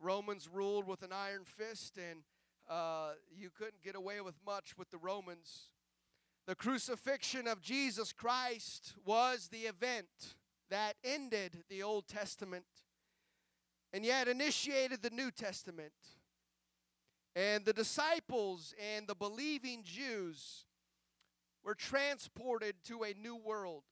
Romans 0.00 0.48
ruled 0.50 0.86
with 0.86 1.02
an 1.02 1.12
iron 1.12 1.44
fist, 1.44 1.98
and 1.98 2.22
uh, 2.68 3.10
you 3.34 3.50
couldn't 3.50 3.82
get 3.82 3.94
away 3.94 4.20
with 4.20 4.34
much 4.44 4.76
with 4.76 4.90
the 4.90 4.98
Romans. 4.98 5.70
The 6.46 6.54
crucifixion 6.54 7.46
of 7.46 7.60
Jesus 7.60 8.12
Christ 8.12 8.94
was 9.04 9.48
the 9.48 9.62
event 9.62 10.36
that 10.70 10.94
ended 11.04 11.64
the 11.68 11.82
Old 11.82 12.08
Testament 12.08 12.64
and 13.92 14.04
yet 14.04 14.28
initiated 14.28 15.02
the 15.02 15.10
New 15.10 15.30
Testament. 15.30 15.92
And 17.34 17.64
the 17.64 17.72
disciples 17.72 18.74
and 18.94 19.06
the 19.06 19.14
believing 19.14 19.82
Jews 19.84 20.64
were 21.64 21.74
transported 21.74 22.74
to 22.84 23.02
a 23.02 23.14
new 23.14 23.36
world 23.36 23.84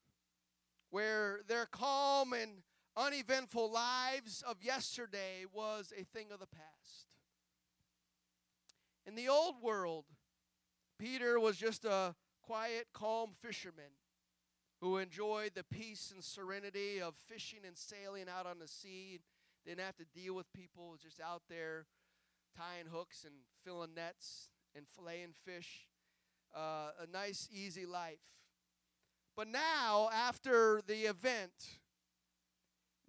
where 0.90 1.40
their 1.46 1.66
calm 1.66 2.32
and 2.32 2.62
uneventful 2.96 3.70
lives 3.70 4.42
of 4.46 4.62
yesterday 4.62 5.44
was 5.52 5.92
a 5.98 6.04
thing 6.04 6.32
of 6.32 6.40
the 6.40 6.46
past. 6.46 7.05
In 9.06 9.14
the 9.14 9.28
old 9.28 9.62
world, 9.62 10.04
Peter 10.98 11.38
was 11.38 11.56
just 11.56 11.84
a 11.84 12.16
quiet, 12.42 12.88
calm 12.92 13.30
fisherman 13.40 13.92
who 14.80 14.96
enjoyed 14.98 15.52
the 15.54 15.64
peace 15.64 16.10
and 16.12 16.24
serenity 16.24 17.00
of 17.00 17.14
fishing 17.26 17.60
and 17.64 17.76
sailing 17.76 18.26
out 18.28 18.46
on 18.46 18.58
the 18.58 18.66
sea. 18.66 19.20
Didn't 19.64 19.84
have 19.84 19.96
to 19.96 20.04
deal 20.14 20.34
with 20.34 20.52
people, 20.52 20.96
just 21.00 21.20
out 21.20 21.42
there 21.48 21.86
tying 22.56 22.86
hooks 22.92 23.24
and 23.24 23.34
filling 23.64 23.94
nets 23.94 24.48
and 24.74 24.86
filleting 24.86 25.34
fish. 25.44 25.86
Uh, 26.54 26.90
a 27.02 27.12
nice, 27.12 27.48
easy 27.52 27.86
life. 27.86 28.18
But 29.36 29.48
now, 29.48 30.08
after 30.12 30.80
the 30.86 31.06
event, 31.06 31.52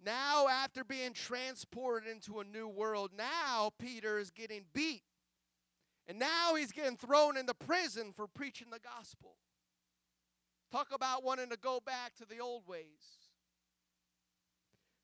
now 0.04 0.46
after 0.48 0.84
being 0.84 1.12
transported 1.12 2.08
into 2.08 2.40
a 2.40 2.44
new 2.44 2.68
world, 2.68 3.10
now 3.16 3.70
Peter 3.78 4.18
is 4.18 4.30
getting 4.30 4.64
beat 4.74 5.02
and 6.08 6.18
now 6.18 6.54
he's 6.54 6.72
getting 6.72 6.96
thrown 6.96 7.36
into 7.36 7.54
prison 7.54 8.12
for 8.16 8.26
preaching 8.26 8.68
the 8.72 8.80
gospel. 8.80 9.36
Talk 10.72 10.88
about 10.92 11.22
wanting 11.22 11.50
to 11.50 11.56
go 11.58 11.80
back 11.84 12.14
to 12.16 12.24
the 12.24 12.40
old 12.40 12.66
ways. 12.66 13.28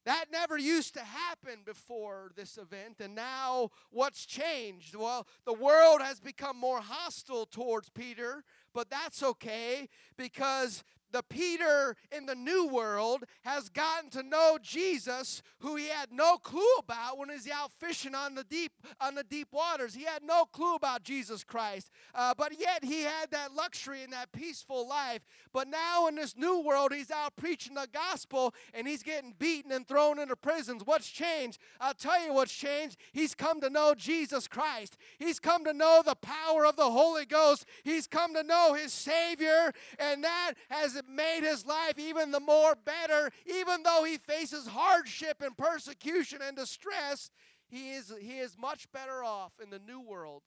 That 0.07 0.27
never 0.31 0.59
used 0.59 0.93
to 0.95 1.01
happen 1.01 1.61
before 1.65 2.31
this 2.37 2.59
event, 2.59 3.01
and 3.01 3.15
now 3.15 3.71
what's 3.91 4.27
changed? 4.27 4.95
Well, 4.95 5.27
the 5.47 5.55
world 5.55 6.03
has 6.03 6.21
become 6.21 6.59
more 6.59 6.81
hostile 6.81 7.47
towards 7.47 7.89
Peter, 7.89 8.45
but 8.75 8.91
that's 8.91 9.23
okay 9.23 9.89
because 10.19 10.85
the 11.15 11.23
Peter 11.23 11.97
in 12.11 12.27
the 12.27 12.35
new 12.35 12.67
world 12.67 13.23
has 13.45 13.69
gotten 13.69 14.11
to 14.11 14.23
know 14.25 14.59
Jesus, 14.61 15.43
who 15.61 15.77
he 15.77 15.87
had 15.87 16.11
no 16.11 16.39
clue 16.39 16.75
about 16.81 17.19
when 17.19 17.31
he's 17.31 17.49
out 17.49 17.71
fishing 17.79 18.17
on 18.17 18.35
the 18.35 18.43
deep 18.43 18.73
on 19.01 19.15
the 19.15 19.23
deep 19.23 19.47
waters. 19.53 19.95
He 19.95 20.03
had 20.03 20.25
no 20.25 20.45
clue 20.45 20.75
about 20.75 21.05
Jesus 21.05 21.45
Christ, 21.45 21.91
uh, 22.17 22.35
but 22.37 22.59
yet 22.59 22.83
he 22.83 23.03
had 23.03 23.31
that 23.31 23.55
luxury 23.55 24.03
and 24.03 24.13
that 24.13 24.33
peaceful 24.33 24.89
life. 24.89 25.21
But 25.53 25.69
now 25.69 26.09
in 26.09 26.17
this 26.17 26.37
new 26.37 26.61
world, 26.61 26.93
he's 26.93 27.13
out 27.13 27.37
preaching 27.37 27.75
the 27.75 27.87
gospel 27.93 28.53
and 28.75 28.89
he's 28.89 29.05
getting 29.05 29.35
beaten 29.39 29.71
and 29.71 29.87
thrown 29.87 30.19
into 30.19 30.35
prisons. 30.35 30.83
What's 30.85 31.09
changed? 31.09 31.61
I'll 31.81 31.95
tell 31.95 32.21
you 32.27 32.33
what's 32.33 32.53
changed. 32.53 32.97
He's 33.13 33.37
come 33.37 33.61
to 33.61 33.71
know 33.71 33.95
Jesus 33.97 34.49
Christ. 34.49 34.97
He's 35.21 35.39
come 35.39 35.65
to 35.65 35.73
know 35.73 36.03
the 36.05 36.17
power 36.17 36.67
of 36.67 36.75
the 36.75 36.91
Holy 36.91 37.25
Ghost. 37.25 37.67
He's 37.85 38.09
come 38.09 38.35
to 38.35 38.43
know 38.43 38.75
his 38.75 38.93
Savior, 38.93 39.73
and 40.01 40.25
that 40.25 40.55
has 40.71 40.97
made 41.09 41.41
his 41.43 41.67
life 41.67 41.99
even 41.99 42.31
the 42.31 42.41
more 42.41 42.75
better. 42.75 43.31
Even 43.47 43.83
though 43.83 44.05
he 44.05 44.19
faces 44.19 44.67
hardship 44.67 45.43
and 45.43 45.57
persecution 45.57 46.41
and 46.43 46.57
distress, 46.57 47.31
he 47.67 47.93
is, 47.93 48.13
he 48.21 48.39
is 48.39 48.57
much 48.59 48.91
better 48.93 49.25
off 49.25 49.53
in 49.63 49.71
the 49.71 49.79
new 49.79 50.01
world 50.01 50.43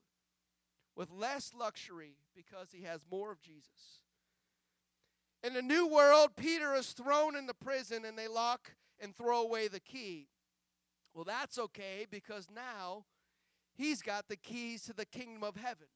with 0.96 1.12
less 1.12 1.52
luxury 1.58 2.18
because 2.36 2.70
he 2.72 2.84
has 2.84 3.06
more 3.10 3.32
of 3.32 3.42
Jesus. 3.42 4.02
In 5.44 5.54
the 5.54 5.62
new 5.62 5.88
world, 5.88 6.32
Peter 6.36 6.74
is 6.74 6.94
thrown 6.94 7.36
into 7.36 7.54
prison 7.54 8.04
and 8.06 8.18
they 8.18 8.28
lock 8.28 8.72
and 9.00 9.16
throw 9.16 9.42
away 9.42 9.68
the 9.68 9.80
key. 9.80 10.28
Well, 11.14 11.24
that's 11.24 11.58
okay 11.58 12.06
because 12.10 12.48
now 12.54 13.06
he's 13.76 14.02
got 14.02 14.28
the 14.28 14.36
keys 14.36 14.84
to 14.84 14.94
the 14.94 15.06
kingdom 15.06 15.44
of 15.44 15.56
heaven. 15.56 15.88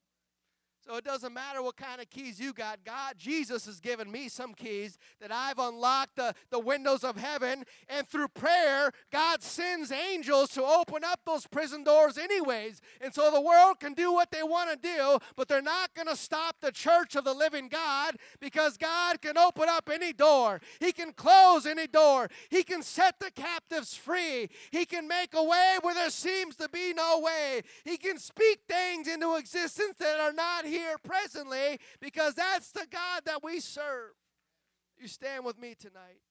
So 0.86 0.96
it 0.96 1.04
doesn't 1.04 1.34
matter 1.34 1.62
what 1.62 1.78
kind 1.78 2.02
of 2.02 2.10
keys 2.10 2.40
you 2.40 2.54
got. 2.54 2.84
God, 2.84 3.14
Jesus 3.18 3.68
has 3.68 3.80
given 3.80 4.12
me 4.12 4.30
some 4.30 4.54
keys 4.56 4.98
that 5.20 5.32
I've 5.32 5.60
unlocked 5.60 6.16
the, 6.16 6.34
the 6.50 6.60
windows 6.60 7.04
of 7.04 7.18
heaven. 7.18 7.66
And 7.88 8.08
through 8.08 8.30
prayer, 8.30 8.92
God 9.12 9.44
sends 9.44 9.92
angels 9.92 10.50
to 10.52 10.64
open 10.64 11.04
up 11.04 11.20
those 11.24 11.46
prison 11.46 11.84
doors, 11.84 12.18
anyways. 12.18 12.82
And 13.00 13.14
so 13.14 13.30
the 13.30 13.40
world 13.40 13.80
can 13.80 13.94
do 13.94 14.12
what 14.12 14.32
they 14.32 14.42
want 14.42 14.72
to 14.72 14.76
do, 14.76 15.20
but 15.36 15.48
they're 15.48 15.62
not 15.62 15.94
going 15.94 16.08
to 16.08 16.16
stop 16.16 16.56
the 16.62 16.72
church 16.72 17.16
of 17.16 17.26
the 17.26 17.34
living 17.34 17.68
God 17.68 18.16
because 18.40 18.76
God 18.78 19.22
can 19.22 19.38
open 19.38 19.66
up 19.70 19.88
any 19.92 20.14
door. 20.14 20.62
He 20.80 20.92
can 20.92 21.14
close 21.14 21.68
any 21.68 21.86
door. 21.86 22.28
He 22.50 22.64
can 22.64 22.82
set 22.82 23.20
the 23.20 23.30
captives 23.30 23.96
free. 23.96 24.50
He 24.72 24.86
can 24.86 25.08
make 25.08 25.36
a 25.36 25.44
way 25.44 25.78
where 25.82 25.94
there 25.94 26.10
seems 26.10 26.56
to 26.56 26.68
be 26.70 26.94
no 26.94 27.20
way. 27.20 27.62
He 27.86 27.98
can 27.98 28.18
speak 28.18 28.62
things 28.68 29.08
into 29.08 29.36
existence 29.36 29.98
that 30.00 30.20
are 30.20 30.34
not 30.34 30.66
here 30.72 30.98
presently 31.04 31.80
because 32.00 32.34
that's 32.34 32.72
the 32.72 32.88
God 32.90 33.24
that 33.26 33.44
we 33.44 33.60
serve. 33.60 34.14
You 34.98 35.08
stand 35.08 35.46
with 35.46 35.60
me 35.60 35.76
tonight. 35.78 36.22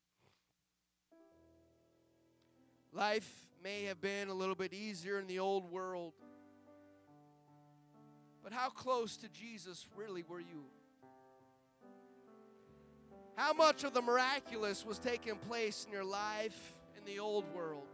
Life 2.93 3.31
may 3.63 3.85
have 3.85 4.01
been 4.01 4.29
a 4.29 4.35
little 4.35 4.55
bit 4.55 4.73
easier 4.73 5.19
in 5.19 5.27
the 5.27 5.39
old 5.39 5.71
world, 5.71 6.15
but 8.43 8.53
how 8.53 8.71
close 8.71 9.17
to 9.19 9.29
Jesus 9.29 9.87
really 9.95 10.25
were 10.27 10.41
you? 10.41 10.65
How 13.37 13.53
much 13.53 13.85
of 13.85 13.95
the 13.95 14.03
miraculous 14.03 14.85
was 14.85 14.99
taking 14.99 15.37
place 15.37 15.85
in 15.87 15.93
your 15.93 16.05
life 16.05 16.81
in 16.99 17.05
the 17.05 17.21
old 17.21 17.45
world 17.55 17.87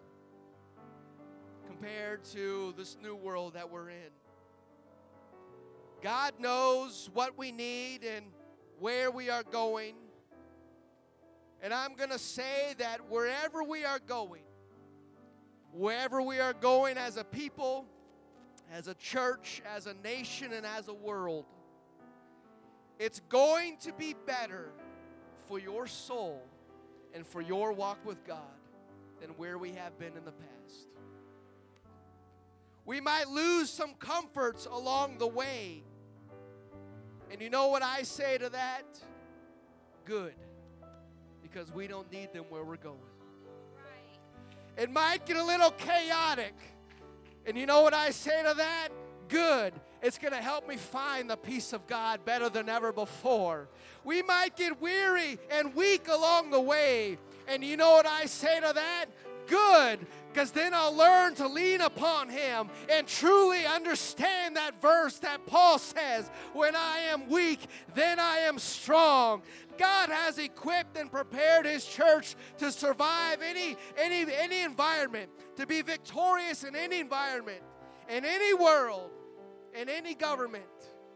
compared 1.66 2.24
to 2.24 2.74
this 2.76 2.96
new 3.02 3.14
world 3.14 3.54
that 3.54 3.70
we're 3.70 3.90
in? 3.90 4.25
God 6.06 6.34
knows 6.38 7.10
what 7.14 7.36
we 7.36 7.50
need 7.50 8.04
and 8.04 8.26
where 8.78 9.10
we 9.10 9.28
are 9.28 9.42
going. 9.42 9.96
And 11.60 11.74
I'm 11.74 11.96
going 11.96 12.10
to 12.10 12.18
say 12.20 12.76
that 12.78 13.10
wherever 13.10 13.64
we 13.64 13.84
are 13.84 13.98
going, 13.98 14.44
wherever 15.72 16.22
we 16.22 16.38
are 16.38 16.52
going 16.52 16.96
as 16.96 17.16
a 17.16 17.24
people, 17.24 17.86
as 18.72 18.86
a 18.86 18.94
church, 18.94 19.60
as 19.74 19.88
a 19.88 19.94
nation, 19.94 20.52
and 20.52 20.64
as 20.64 20.86
a 20.86 20.94
world, 20.94 21.44
it's 23.00 23.20
going 23.28 23.76
to 23.78 23.92
be 23.92 24.14
better 24.26 24.70
for 25.48 25.58
your 25.58 25.88
soul 25.88 26.40
and 27.14 27.26
for 27.26 27.40
your 27.40 27.72
walk 27.72 27.98
with 28.06 28.24
God 28.24 28.38
than 29.20 29.30
where 29.30 29.58
we 29.58 29.72
have 29.72 29.98
been 29.98 30.16
in 30.16 30.24
the 30.24 30.30
past. 30.30 30.86
We 32.84 33.00
might 33.00 33.26
lose 33.26 33.70
some 33.70 33.94
comforts 33.94 34.66
along 34.66 35.18
the 35.18 35.26
way. 35.26 35.82
And 37.30 37.40
you 37.40 37.50
know 37.50 37.68
what 37.68 37.82
I 37.82 38.02
say 38.02 38.38
to 38.38 38.48
that? 38.50 38.84
Good. 40.04 40.34
Because 41.42 41.72
we 41.72 41.86
don't 41.86 42.10
need 42.12 42.32
them 42.32 42.44
where 42.48 42.64
we're 42.64 42.76
going. 42.76 42.98
It 44.76 44.90
might 44.90 45.24
get 45.24 45.36
a 45.36 45.44
little 45.44 45.70
chaotic. 45.70 46.54
And 47.46 47.56
you 47.56 47.66
know 47.66 47.80
what 47.80 47.94
I 47.94 48.10
say 48.10 48.42
to 48.42 48.54
that? 48.56 48.88
Good. 49.28 49.72
It's 50.02 50.18
going 50.18 50.34
to 50.34 50.42
help 50.42 50.68
me 50.68 50.76
find 50.76 51.30
the 51.30 51.36
peace 51.36 51.72
of 51.72 51.86
God 51.86 52.24
better 52.24 52.48
than 52.48 52.68
ever 52.68 52.92
before. 52.92 53.68
We 54.04 54.22
might 54.22 54.56
get 54.56 54.80
weary 54.80 55.38
and 55.50 55.74
weak 55.74 56.08
along 56.08 56.50
the 56.50 56.60
way. 56.60 57.18
And 57.48 57.64
you 57.64 57.76
know 57.76 57.92
what 57.92 58.06
I 58.06 58.26
say 58.26 58.60
to 58.60 58.72
that? 58.74 59.06
Good 59.46 60.06
because 60.36 60.50
then 60.50 60.74
I'll 60.74 60.94
learn 60.94 61.34
to 61.36 61.48
lean 61.48 61.80
upon 61.80 62.28
Him 62.28 62.68
and 62.90 63.06
truly 63.06 63.64
understand 63.64 64.56
that 64.56 64.82
verse 64.82 65.18
that 65.20 65.46
Paul 65.46 65.78
says 65.78 66.30
when 66.52 66.76
I 66.76 66.98
am 67.10 67.30
weak, 67.30 67.60
then 67.94 68.20
I 68.20 68.40
am 68.40 68.58
strong. 68.58 69.40
God 69.78 70.10
has 70.10 70.36
equipped 70.36 70.98
and 70.98 71.10
prepared 71.10 71.64
His 71.64 71.86
church 71.86 72.36
to 72.58 72.70
survive 72.70 73.40
any, 73.40 73.78
any, 73.96 74.30
any 74.30 74.60
environment, 74.60 75.30
to 75.56 75.66
be 75.66 75.80
victorious 75.80 76.64
in 76.64 76.76
any 76.76 77.00
environment, 77.00 77.62
in 78.10 78.26
any 78.26 78.52
world, 78.52 79.12
in 79.74 79.88
any 79.88 80.14
government. 80.14 80.64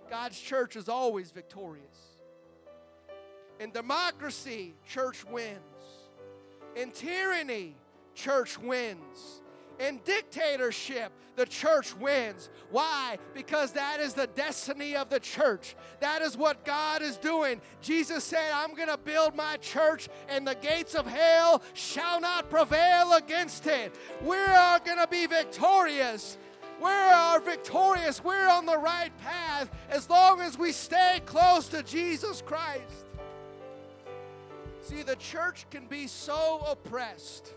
God's 0.09 0.41
church 0.41 0.77
is 0.77 0.89
always 0.89 1.31
victorious. 1.31 1.85
In 3.61 3.71
democracy, 3.71 4.77
church 4.87 5.27
wins. 5.27 5.59
In 6.75 6.91
tyranny, 6.91 7.77
church 8.15 8.59
wins. 8.59 9.43
In 9.79 9.99
dictatorship, 10.05 11.11
the 11.37 11.47
church 11.47 11.97
wins. 11.97 12.51
Why? 12.71 13.17
Because 13.33 13.73
that 13.73 13.99
is 13.99 14.13
the 14.13 14.27
destiny 14.27 14.95
of 14.95 15.09
the 15.09 15.21
church. 15.21 15.75
That 16.01 16.21
is 16.21 16.37
what 16.37 16.67
God 16.67 17.01
is 17.01 17.17
doing. 17.17 17.63
Jesus 17.81 18.23
said, 18.25 18.53
I'm 18.53 18.75
going 18.75 18.89
to 18.89 18.99
build 18.99 19.35
my 19.35 19.57
church, 19.57 20.11
and 20.29 20.47
the 20.47 20.55
gates 20.57 20.95
of 20.95 21.07
hell 21.07 21.63
shall 21.73 22.21
not 22.21 22.51
prevail 22.51 23.15
against 23.15 23.67
it. 23.67 23.95
We 24.23 24.37
are 24.37 24.81
going 24.81 24.99
to 24.99 25.07
be 25.07 25.27
victorious. 25.27 26.37
We 26.79 26.91
are 26.91 27.41
victorious. 27.41 28.23
We're 28.23 28.49
on 28.49 28.67
the 28.67 28.77
right 28.77 29.17
path 29.23 29.71
as 29.89 30.11
long 30.11 30.43
as 30.43 30.59
we 30.59 30.73
stay 30.73 31.23
close 31.25 31.69
to 31.69 31.83
Jesus 31.83 32.43
Christ. 32.43 33.07
See, 34.83 35.03
the 35.03 35.17
church 35.17 35.67
can 35.71 35.87
be 35.87 36.07
so 36.07 36.63
oppressed 36.69 37.55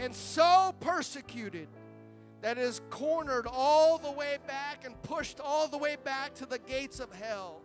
and 0.00 0.14
so 0.14 0.74
persecuted 0.80 1.68
that 2.40 2.56
is 2.56 2.80
cornered 2.88 3.46
all 3.46 3.98
the 3.98 4.10
way 4.10 4.38
back 4.46 4.84
and 4.86 5.00
pushed 5.02 5.40
all 5.40 5.68
the 5.68 5.76
way 5.76 5.96
back 6.02 6.34
to 6.34 6.46
the 6.46 6.58
gates 6.58 6.98
of 6.98 7.12
hell. 7.12 7.60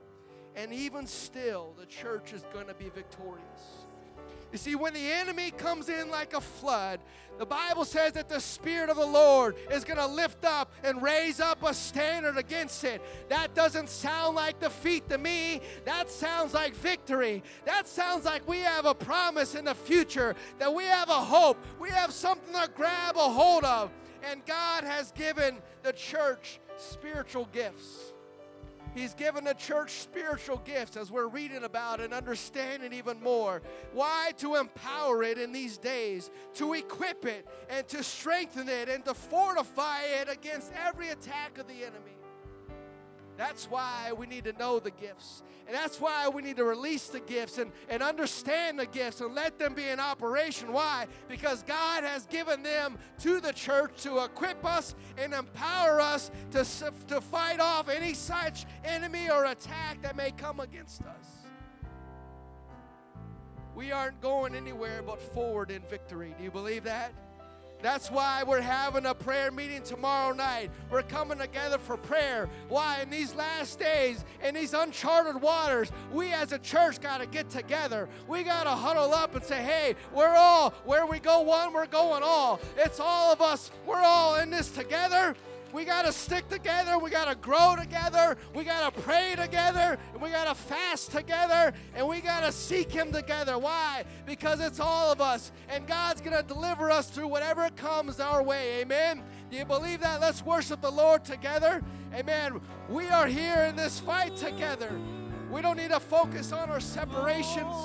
And 0.53 0.73
even 0.73 1.07
still, 1.07 1.73
the 1.79 1.85
church 1.85 2.33
is 2.33 2.45
going 2.53 2.67
to 2.67 2.73
be 2.73 2.89
victorious. 2.89 3.84
You 4.55 4.59
see, 4.59 4.75
when 4.75 4.93
the 4.93 5.11
enemy 5.11 5.51
comes 5.51 5.89
in 5.89 6.09
like 6.09 6.33
a 6.33 6.39
flood, 6.39 7.01
the 7.37 7.45
Bible 7.45 7.83
says 7.83 8.13
that 8.13 8.29
the 8.29 8.39
Spirit 8.39 8.89
of 8.89 8.95
the 8.95 9.05
Lord 9.05 9.57
is 9.69 9.83
going 9.83 9.99
to 9.99 10.07
lift 10.07 10.45
up 10.45 10.71
and 10.81 11.01
raise 11.01 11.41
up 11.41 11.61
a 11.61 11.73
standard 11.73 12.37
against 12.37 12.85
it. 12.85 13.01
That 13.27 13.53
doesn't 13.53 13.89
sound 13.89 14.37
like 14.37 14.61
defeat 14.61 15.09
to 15.09 15.17
me. 15.17 15.59
That 15.83 16.09
sounds 16.09 16.53
like 16.53 16.73
victory. 16.73 17.43
That 17.65 17.85
sounds 17.85 18.23
like 18.23 18.47
we 18.47 18.59
have 18.59 18.85
a 18.85 18.95
promise 18.95 19.55
in 19.55 19.65
the 19.65 19.75
future, 19.75 20.35
that 20.57 20.73
we 20.73 20.85
have 20.85 21.09
a 21.09 21.19
hope. 21.19 21.57
We 21.77 21.89
have 21.89 22.13
something 22.13 22.53
to 22.53 22.69
grab 22.73 23.17
a 23.17 23.29
hold 23.29 23.65
of. 23.65 23.91
And 24.23 24.45
God 24.45 24.85
has 24.85 25.11
given 25.11 25.57
the 25.83 25.91
church 25.91 26.61
spiritual 26.77 27.49
gifts. 27.51 28.13
He's 28.95 29.13
given 29.13 29.43
the 29.43 29.53
church 29.53 29.91
spiritual 29.91 30.61
gifts 30.63 30.95
as 30.95 31.11
we're 31.11 31.27
reading 31.27 31.65
about 31.65 31.99
and 31.99 32.13
understanding 32.13 32.93
even 32.93 33.21
more. 33.21 33.61
Why? 33.93 34.31
To 34.37 34.55
empower 34.55 35.21
it 35.21 35.37
in 35.37 35.51
these 35.51 35.77
days, 35.77 36.31
to 36.55 36.73
equip 36.73 37.25
it 37.25 37.45
and 37.69 37.85
to 37.89 38.03
strengthen 38.03 38.69
it 38.69 38.87
and 38.87 39.03
to 39.03 39.13
fortify 39.13 40.03
it 40.21 40.29
against 40.29 40.71
every 40.87 41.09
attack 41.09 41.57
of 41.57 41.67
the 41.67 41.83
enemy. 41.83 42.14
That's 43.37 43.69
why 43.69 44.13
we 44.17 44.27
need 44.27 44.45
to 44.45 44.53
know 44.53 44.79
the 44.79 44.91
gifts. 44.91 45.43
And 45.67 45.75
that's 45.75 45.99
why 45.99 46.29
we 46.29 46.41
need 46.41 46.57
to 46.57 46.63
release 46.63 47.07
the 47.07 47.19
gifts 47.19 47.57
and, 47.57 47.71
and 47.89 48.03
understand 48.03 48.79
the 48.79 48.85
gifts 48.85 49.19
and 49.19 49.33
let 49.33 49.57
them 49.57 49.73
be 49.73 49.87
in 49.87 49.99
operation. 49.99 50.71
Why? 50.71 51.07
Because 51.27 51.63
God 51.63 52.03
has 52.03 52.25
given 52.27 52.61
them 52.61 52.97
to 53.19 53.39
the 53.39 53.51
church 53.51 54.03
to 54.03 54.23
equip 54.23 54.63
us 54.63 54.95
and 55.17 55.33
empower 55.33 55.99
us 55.99 56.29
to, 56.51 56.63
to 57.07 57.19
fight 57.19 57.59
off 57.59 57.89
any 57.89 58.13
such 58.13 58.65
enemy 58.83 59.29
or 59.29 59.45
attack 59.45 60.01
that 60.03 60.15
may 60.15 60.31
come 60.31 60.59
against 60.59 61.01
us. 61.01 61.45
We 63.75 63.91
aren't 63.91 64.21
going 64.21 64.55
anywhere 64.55 65.01
but 65.01 65.19
forward 65.19 65.71
in 65.71 65.81
victory. 65.81 66.33
Do 66.37 66.43
you 66.43 66.51
believe 66.51 66.83
that? 66.83 67.11
That's 67.81 68.09
why 68.09 68.43
we're 68.43 68.61
having 68.61 69.05
a 69.05 69.13
prayer 69.13 69.51
meeting 69.51 69.83
tomorrow 69.83 70.33
night. 70.33 70.71
We're 70.89 71.03
coming 71.03 71.37
together 71.37 71.77
for 71.77 71.97
prayer. 71.97 72.49
Why? 72.67 73.01
In 73.01 73.09
these 73.09 73.35
last 73.35 73.79
days, 73.79 74.25
in 74.43 74.55
these 74.55 74.73
uncharted 74.73 75.41
waters, 75.41 75.91
we 76.11 76.31
as 76.31 76.51
a 76.51 76.59
church 76.59 76.99
got 76.99 77.19
to 77.19 77.27
get 77.27 77.49
together. 77.49 78.09
We 78.27 78.43
got 78.43 78.63
to 78.63 78.71
huddle 78.71 79.13
up 79.13 79.35
and 79.35 79.43
say, 79.43 79.61
hey, 79.61 79.95
we're 80.13 80.35
all, 80.35 80.71
where 80.85 81.05
we 81.05 81.19
go 81.19 81.41
one, 81.41 81.73
we're 81.73 81.85
going 81.85 82.23
all. 82.23 82.59
It's 82.77 82.99
all 82.99 83.31
of 83.31 83.41
us. 83.41 83.71
We're 83.85 84.01
all 84.01 84.35
in 84.37 84.49
this 84.49 84.71
together. 84.71 85.35
We 85.75 85.83
got 85.83 86.05
to 86.05 86.13
stick 86.13 86.47
together. 86.47 86.97
We 86.97 87.09
got 87.09 87.27
to 87.27 87.35
grow 87.35 87.75
together. 87.77 88.37
We 88.53 88.63
got 88.63 88.95
to 88.95 89.01
pray 89.01 89.35
together. 89.35 89.99
And 90.13 90.21
we 90.21 90.29
got 90.29 90.47
to 90.47 90.55
fast 90.55 91.11
together. 91.11 91.73
And 91.93 92.07
we 92.07 92.21
got 92.21 92.43
to 92.43 92.53
seek 92.53 92.89
Him 92.89 93.11
together. 93.11 93.59
Why? 93.59 94.05
Because 94.25 94.61
it's 94.61 94.79
all 94.79 95.11
of 95.11 95.19
us. 95.19 95.51
And 95.67 95.85
God's 95.85 96.21
going 96.21 96.37
to 96.37 96.43
deliver 96.43 96.89
us 96.89 97.09
through 97.09 97.27
whatever 97.27 97.69
comes 97.71 98.21
our 98.21 98.41
way. 98.41 98.79
Amen. 98.79 99.21
Do 99.51 99.57
you 99.57 99.65
believe 99.65 99.99
that? 99.99 100.21
Let's 100.21 100.45
worship 100.45 100.79
the 100.79 100.89
Lord 100.89 101.25
together. 101.25 101.83
Amen. 102.13 102.61
We 102.87 103.09
are 103.09 103.27
here 103.27 103.65
in 103.65 103.75
this 103.75 103.99
fight 103.99 104.37
together. 104.37 104.97
We 105.51 105.61
don't 105.61 105.75
need 105.75 105.91
to 105.91 105.99
focus 105.99 106.53
on 106.53 106.69
our 106.69 106.79
separations. 106.79 107.75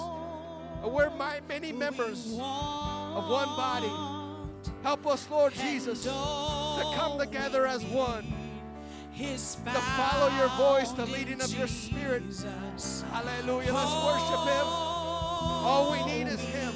We're 0.84 1.11
many 1.49 1.72
members 1.72 2.26
of 2.34 3.28
one 3.28 3.49
body. 3.57 3.91
Help 4.84 5.09
us, 5.09 5.28
Lord 5.28 5.55
Jesus, 5.55 6.07
to 6.81 6.97
come 6.97 7.18
together 7.18 7.66
as 7.66 7.85
one. 7.85 8.24
To 9.18 9.72
follow 9.72 10.35
your 10.39 10.49
voice, 10.57 10.93
the 10.93 11.05
leading 11.07 11.43
of 11.43 11.55
your 11.55 11.68
spirit. 11.68 12.22
Hallelujah. 13.12 13.74
Let's 13.74 14.05
worship 14.05 14.49
Him. 14.49 14.66
All 14.66 15.93
we 15.93 16.03
need 16.11 16.26
is 16.26 16.41
Him. 16.41 16.72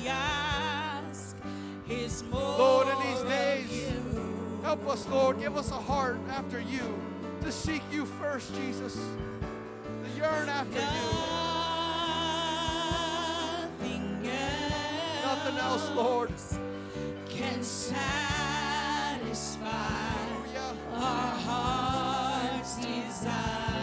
Lord, 2.31 2.89
in 2.89 2.99
these 3.07 3.23
days, 3.23 3.93
help 4.63 4.87
us, 4.89 5.09
Lord. 5.09 5.41
Give 5.41 5.57
us 5.57 5.71
a 5.71 5.81
heart 5.81 6.19
after 6.29 6.61
you 6.61 7.01
to 7.43 7.51
seek 7.51 7.83
you 7.91 8.05
first, 8.05 8.55
Jesus. 8.55 8.95
To 8.95 10.11
yearn 10.19 10.49
after 10.51 10.81
you. 10.81 11.45
Nothing 15.23 15.59
else, 15.59 15.91
Lord, 15.95 16.31
can 17.29 17.63
satisfy 19.35 19.69
our 20.95 21.35
heart's 21.47 22.77
desire. 22.77 23.74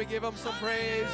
We 0.00 0.06
give 0.06 0.24
him 0.24 0.34
some 0.34 0.54
praise? 0.54 1.12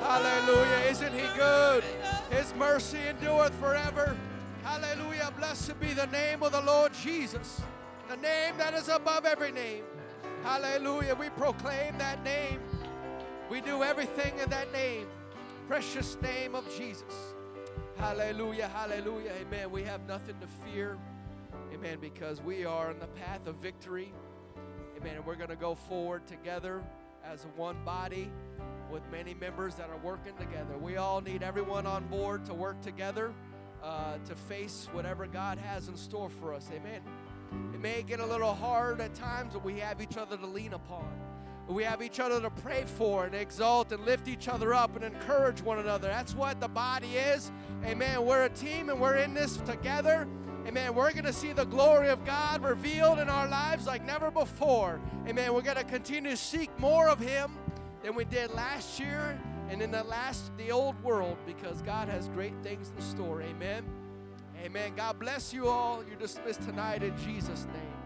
Hallelujah. 0.00 0.88
Isn't 0.88 1.12
he 1.12 1.26
good? 1.36 1.84
His 2.30 2.54
mercy 2.54 2.96
endureth 3.06 3.54
forever. 3.56 4.16
Hallelujah. 4.64 5.30
Blessed 5.36 5.78
be 5.78 5.92
the 5.92 6.06
name 6.06 6.42
of 6.42 6.52
the 6.52 6.62
Lord 6.62 6.94
Jesus, 6.94 7.60
the 8.08 8.16
name 8.16 8.56
that 8.56 8.72
is 8.72 8.88
above 8.88 9.26
every 9.26 9.52
name. 9.52 9.84
Hallelujah. 10.42 11.16
We 11.16 11.28
proclaim 11.28 11.98
that 11.98 12.24
name. 12.24 12.62
We 13.50 13.60
do 13.60 13.82
everything 13.82 14.38
in 14.38 14.48
that 14.48 14.72
name. 14.72 15.06
Precious 15.66 16.16
name 16.22 16.54
of 16.54 16.64
Jesus. 16.78 17.34
Hallelujah. 17.98 18.68
Hallelujah. 18.68 19.32
Amen. 19.38 19.70
We 19.70 19.82
have 19.82 20.00
nothing 20.08 20.36
to 20.40 20.46
fear. 20.64 20.96
Amen. 21.74 21.98
Because 22.00 22.40
we 22.40 22.64
are 22.64 22.88
on 22.88 23.00
the 23.00 23.06
path 23.08 23.46
of 23.46 23.56
victory. 23.56 24.14
Amen. 24.96 25.16
And 25.16 25.26
we're 25.26 25.34
going 25.34 25.50
to 25.50 25.56
go 25.56 25.74
forward 25.74 26.26
together 26.26 26.82
as 27.30 27.46
one 27.56 27.76
body 27.84 28.30
with 28.90 29.02
many 29.12 29.34
members 29.34 29.74
that 29.74 29.90
are 29.90 29.98
working 29.98 30.34
together. 30.38 30.78
We 30.80 30.96
all 30.96 31.20
need 31.20 31.42
everyone 31.42 31.86
on 31.86 32.06
board 32.06 32.46
to 32.46 32.54
work 32.54 32.80
together 32.80 33.34
uh, 33.82 34.16
to 34.26 34.34
face 34.34 34.88
whatever 34.92 35.26
God 35.26 35.58
has 35.58 35.88
in 35.88 35.96
store 35.96 36.30
for 36.30 36.54
us. 36.54 36.70
Amen. 36.74 37.02
It 37.74 37.80
may 37.80 38.02
get 38.02 38.20
a 38.20 38.26
little 38.26 38.54
hard 38.54 39.00
at 39.00 39.14
times, 39.14 39.52
but 39.52 39.64
we 39.64 39.78
have 39.78 40.00
each 40.00 40.16
other 40.16 40.36
to 40.38 40.46
lean 40.46 40.72
upon. 40.72 41.06
We 41.68 41.84
have 41.84 42.00
each 42.00 42.18
other 42.18 42.40
to 42.40 42.48
pray 42.48 42.84
for 42.86 43.26
and 43.26 43.34
exalt 43.34 43.92
and 43.92 44.02
lift 44.06 44.26
each 44.26 44.48
other 44.48 44.72
up 44.72 44.96
and 44.96 45.04
encourage 45.04 45.60
one 45.60 45.78
another. 45.78 46.08
That's 46.08 46.34
what 46.34 46.60
the 46.60 46.68
body 46.68 47.16
is. 47.16 47.52
Amen. 47.84 48.24
We're 48.24 48.44
a 48.44 48.48
team 48.48 48.88
and 48.88 48.98
we're 48.98 49.16
in 49.16 49.34
this 49.34 49.58
together. 49.58 50.26
Amen. 50.68 50.94
We're 50.94 51.12
going 51.12 51.24
to 51.24 51.32
see 51.32 51.54
the 51.54 51.64
glory 51.64 52.10
of 52.10 52.26
God 52.26 52.62
revealed 52.62 53.20
in 53.20 53.30
our 53.30 53.48
lives 53.48 53.86
like 53.86 54.04
never 54.04 54.30
before. 54.30 55.00
Amen. 55.26 55.54
We're 55.54 55.62
going 55.62 55.78
to 55.78 55.84
continue 55.84 56.32
to 56.32 56.36
seek 56.36 56.68
more 56.78 57.08
of 57.08 57.18
Him 57.18 57.52
than 58.02 58.14
we 58.14 58.26
did 58.26 58.52
last 58.52 59.00
year 59.00 59.40
and 59.70 59.80
in 59.80 59.90
the 59.90 60.04
last, 60.04 60.54
the 60.58 60.70
old 60.70 61.02
world, 61.02 61.38
because 61.46 61.80
God 61.80 62.10
has 62.10 62.28
great 62.28 62.52
things 62.62 62.92
in 62.94 63.02
store. 63.02 63.40
Amen. 63.40 63.82
Amen. 64.62 64.92
God 64.94 65.18
bless 65.18 65.54
you 65.54 65.68
all. 65.68 66.04
You're 66.06 66.18
dismissed 66.18 66.60
tonight 66.60 67.02
in 67.02 67.16
Jesus' 67.16 67.64
name. 67.72 67.97